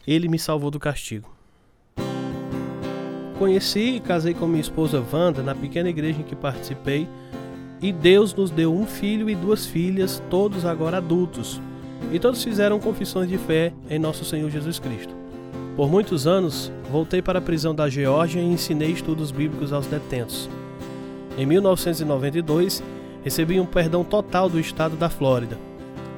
Ele 0.08 0.28
me 0.28 0.40
salvou 0.40 0.72
do 0.72 0.80
castigo. 0.80 1.35
Conheci 3.38 3.96
e 3.96 4.00
casei 4.00 4.34
com 4.34 4.48
minha 4.48 4.62
esposa 4.62 5.04
Wanda 5.12 5.44
na 5.44 5.54
pequena 5.54 5.90
igreja 5.90 6.22
em 6.22 6.24
que 6.24 6.36
participei, 6.36 7.08
e 7.82 7.92
Deus 7.92 8.34
nos 8.34 8.50
deu 8.50 8.74
um 8.74 8.86
filho 8.86 9.30
e 9.30 9.36
duas 9.36 9.66
filhas, 9.66 10.24
todos 10.30 10.66
agora 10.66 10.98
adultos, 10.98 11.62
e 12.14 12.20
todos 12.20 12.44
fizeram 12.44 12.80
confissões 12.80 13.28
de 13.28 13.38
fé 13.38 13.74
em 13.90 14.00
nosso 14.00 14.24
Senhor 14.24 14.50
Jesus 14.50 14.80
Cristo. 14.80 15.14
Por 15.76 15.90
muitos 15.90 16.26
anos, 16.26 16.72
voltei 16.90 17.22
para 17.22 17.40
a 17.40 17.42
prisão 17.42 17.76
da 17.76 17.90
Geórgia 17.90 18.40
e 18.40 18.46
ensinei 18.46 18.92
estudos 18.92 19.32
bíblicos 19.32 19.74
aos 19.74 19.86
detentos. 19.86 20.50
Em 21.38 21.46
1992, 21.46 22.82
recebi 23.22 23.60
um 23.60 23.66
perdão 23.66 24.04
total 24.04 24.50
do 24.50 24.58
estado 24.58 24.96
da 24.96 25.10
Flórida. 25.10 25.58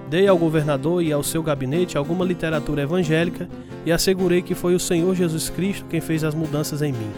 Dei 0.10 0.28
ao 0.28 0.38
governador 0.38 1.04
e 1.04 1.12
ao 1.12 1.22
seu 1.22 1.44
gabinete 1.44 1.98
alguma 1.98 2.24
literatura 2.24 2.84
evangélica 2.84 3.50
e 3.86 3.92
assegurei 3.92 4.42
que 4.42 4.56
foi 4.56 4.74
o 4.74 4.80
Senhor 4.80 5.14
Jesus 5.14 5.50
Cristo 5.50 5.86
quem 5.90 6.00
fez 6.00 6.24
as 6.24 6.34
mudanças 6.34 6.82
em 6.82 6.94
mim. 6.94 7.12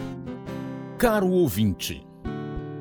Caro 0.98 1.28
ouvinte, 1.28 2.04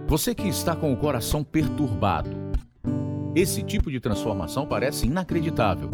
você 0.08 0.34
que 0.34 0.48
está 0.48 0.76
com 0.76 0.92
o 0.92 0.98
coração 0.98 1.44
perturbado, 1.44 2.32
esse 3.36 3.62
tipo 3.62 3.92
de 3.92 4.00
transformação 4.00 4.66
parece 4.66 5.06
inacreditável. 5.06 5.92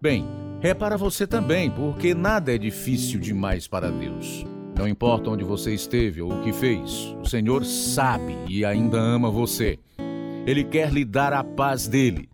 Bem, 0.00 0.26
é 0.62 0.72
para 0.72 0.96
você 0.96 1.26
também, 1.26 1.70
porque 1.70 2.14
nada 2.14 2.54
é 2.54 2.58
difícil 2.58 3.20
demais 3.20 3.68
para 3.68 3.90
Deus. 3.90 4.46
Não 4.76 4.88
importa 4.88 5.30
onde 5.30 5.44
você 5.44 5.74
esteve 5.74 6.22
ou 6.22 6.32
o 6.32 6.40
que 6.40 6.52
fez, 6.52 7.14
o 7.22 7.28
Senhor 7.28 7.64
sabe 7.64 8.36
e 8.48 8.64
ainda 8.64 8.98
ama 8.98 9.30
você. 9.30 9.78
Ele 10.46 10.64
quer 10.64 10.90
lhe 10.90 11.04
dar 11.04 11.32
a 11.32 11.44
paz 11.44 11.86
dele. 11.86 12.28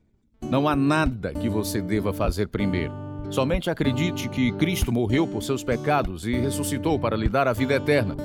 Não 0.50 0.68
há 0.68 0.76
nada 0.76 1.32
que 1.32 1.48
você 1.48 1.80
deva 1.80 2.12
fazer 2.12 2.48
primeiro. 2.48 2.92
Somente 3.30 3.70
acredite 3.70 4.28
que 4.28 4.52
Cristo 4.52 4.92
morreu 4.92 5.26
por 5.26 5.42
seus 5.42 5.64
pecados 5.64 6.26
e 6.26 6.34
ressuscitou 6.34 6.98
para 6.98 7.16
lhe 7.16 7.28
dar 7.28 7.48
a 7.48 7.52
vida 7.52 7.74
eterna. 7.74 8.16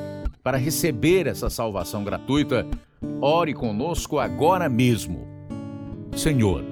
Para 0.44 0.58
receber 0.58 1.28
essa 1.28 1.50
salvação 1.50 2.04
gratuita, 2.04 2.66
ore 3.22 3.54
conosco 3.54 4.20
agora 4.20 4.70
mesmo. 4.70 5.28
Senhor, 6.16 6.64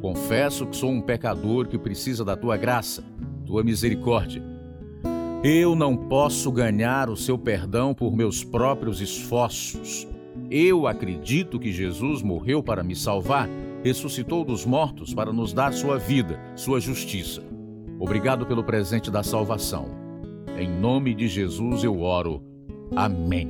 confesso 0.00 0.66
que 0.66 0.76
sou 0.76 0.90
um 0.90 1.00
pecador 1.00 1.66
que 1.66 1.78
precisa 1.78 2.24
da 2.24 2.36
tua 2.36 2.56
graça, 2.56 3.04
tua 3.44 3.62
misericórdia. 3.62 4.42
Eu 5.44 5.76
não 5.76 5.96
posso 5.96 6.50
ganhar 6.50 7.08
o 7.08 7.16
seu 7.16 7.38
perdão 7.38 7.94
por 7.94 8.16
meus 8.16 8.42
próprios 8.42 9.00
esforços. 9.00 10.08
Eu 10.50 10.86
acredito 10.86 11.58
que 11.58 11.72
Jesus 11.72 12.22
morreu 12.22 12.62
para 12.62 12.82
me 12.82 12.96
salvar, 12.96 13.48
ressuscitou 13.86 14.44
dos 14.44 14.66
mortos 14.66 15.14
para 15.14 15.32
nos 15.32 15.52
dar 15.52 15.72
sua 15.72 15.96
vida, 15.96 16.40
sua 16.56 16.80
justiça. 16.80 17.40
Obrigado 18.00 18.44
pelo 18.44 18.64
presente 18.64 19.12
da 19.12 19.22
salvação. 19.22 19.88
Em 20.58 20.68
nome 20.68 21.14
de 21.14 21.28
Jesus 21.28 21.84
eu 21.84 22.00
oro. 22.00 22.42
Amém. 22.96 23.48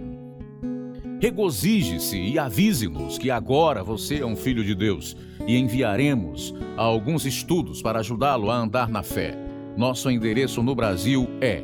Regozije-se 1.23 2.19
e 2.19 2.39
avise-nos 2.39 3.17
que 3.17 3.31
agora 3.31 3.83
você 3.83 4.19
é 4.19 4.27
um 4.27 4.37
filho 4.37 4.63
de 4.63 4.75
Deus 4.75 5.17
e 5.47 5.57
enviaremos 5.57 6.55
alguns 6.77 7.25
estudos 7.25 7.81
para 7.81 8.01
ajudá-lo 8.01 8.51
a 8.51 8.59
andar 8.59 8.91
na 8.91 9.03
fé. 9.03 9.35
Nosso 9.75 10.11
endereço 10.11 10.63
no 10.63 10.75
Brasil 10.75 11.27
é 11.41 11.63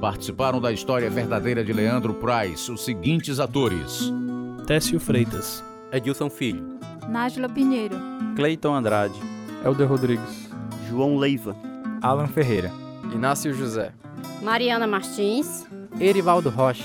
Participaram 0.00 0.60
da 0.60 0.70
história 0.70 1.10
verdadeira 1.10 1.64
de 1.64 1.72
Leandro 1.72 2.14
Price 2.14 2.70
os 2.70 2.84
seguintes 2.84 3.40
atores: 3.40 4.12
Técio 4.64 5.00
Freitas, 5.00 5.64
Edilson 5.90 6.30
Filho, 6.30 6.78
Nájila 7.08 7.48
Pinheiro, 7.48 7.96
Cleiton 8.36 8.76
Andrade, 8.76 9.18
Helder 9.64 9.88
Rodrigues, 9.88 10.48
João 10.88 11.16
Leiva, 11.16 11.56
Alan 12.06 12.28
Ferreira, 12.28 12.70
Inácio 13.12 13.52
José, 13.52 13.90
Mariana 14.40 14.86
Martins, 14.86 15.66
Erivaldo 15.98 16.50
Rocha, 16.50 16.84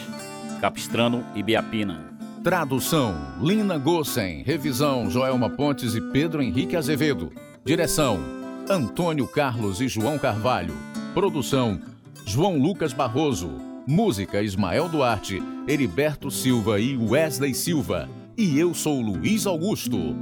Capistrano 0.59 1.23
e 1.35 1.43
Biapina. 1.43 2.03
Tradução: 2.43 3.15
Lina 3.39 3.77
Gossen. 3.77 4.41
Revisão: 4.41 5.11
Joelma 5.11 5.47
Pontes 5.47 5.93
e 5.93 6.01
Pedro 6.01 6.41
Henrique 6.41 6.75
Azevedo. 6.75 7.31
Direção: 7.63 8.19
Antônio 8.67 9.27
Carlos 9.27 9.79
e 9.79 9.87
João 9.87 10.17
Carvalho. 10.17 10.73
Produção: 11.13 11.79
João 12.25 12.57
Lucas 12.57 12.91
Barroso. 12.91 13.51
Música: 13.85 14.41
Ismael 14.41 14.89
Duarte, 14.89 15.39
Heriberto 15.67 16.31
Silva 16.31 16.79
e 16.79 16.97
Wesley 16.97 17.53
Silva. 17.53 18.09
E 18.35 18.57
eu 18.57 18.73
sou 18.73 18.99
Luiz 18.99 19.45
Augusto. 19.45 20.15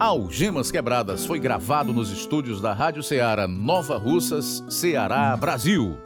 Algemas 0.00 0.70
Quebradas 0.70 1.26
foi 1.26 1.38
gravado 1.38 1.92
nos 1.92 2.10
estúdios 2.10 2.58
da 2.58 2.72
Rádio 2.72 3.02
Ceará 3.02 3.46
Nova 3.46 3.98
Russas, 3.98 4.64
Ceará, 4.66 5.36
Brasil. 5.36 5.98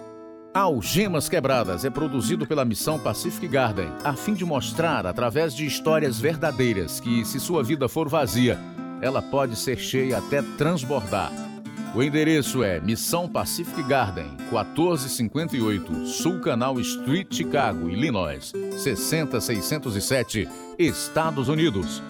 Algemas 0.53 1.29
Quebradas 1.29 1.85
é 1.85 1.91
produzido 1.91 2.45
pela 2.45 2.65
Missão 2.65 2.99
Pacific 2.99 3.47
Garden, 3.47 3.89
a 4.03 4.15
fim 4.15 4.35
de 4.35 4.45
mostrar, 4.45 5.07
através 5.07 5.55
de 5.55 5.65
histórias 5.65 6.19
verdadeiras, 6.19 6.99
que 6.99 7.25
se 7.25 7.39
sua 7.39 7.63
vida 7.63 7.89
for 7.89 8.09
vazia, 8.09 8.59
ela 9.01 9.23
pode 9.23 9.55
ser 9.55 9.79
cheia 9.79 10.19
até 10.19 10.43
transbordar. 10.59 11.31
O 11.95 12.03
endereço 12.03 12.65
é 12.65 12.81
Missão 12.81 13.29
Pacific 13.29 13.81
Garden, 13.85 14.27
1458 14.51 16.07
Sul 16.07 16.41
Canal 16.41 16.81
Street, 16.81 17.33
Chicago, 17.33 17.89
Illinois, 17.89 18.53
60607, 18.77 20.49
Estados 20.81 21.49
Unidos. 21.49 22.03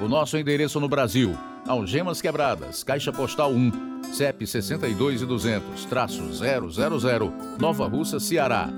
O 0.00 0.08
nosso 0.08 0.38
endereço 0.38 0.80
no 0.80 0.88
Brasil, 0.88 1.36
Algemas 1.66 2.22
Quebradas, 2.22 2.82
Caixa 2.82 3.12
Postal 3.12 3.52
1, 3.52 4.12
CEP 4.12 4.44
62200-000, 4.44 7.32
Nova 7.60 7.86
Russa, 7.86 8.18
Ceará. 8.18 8.68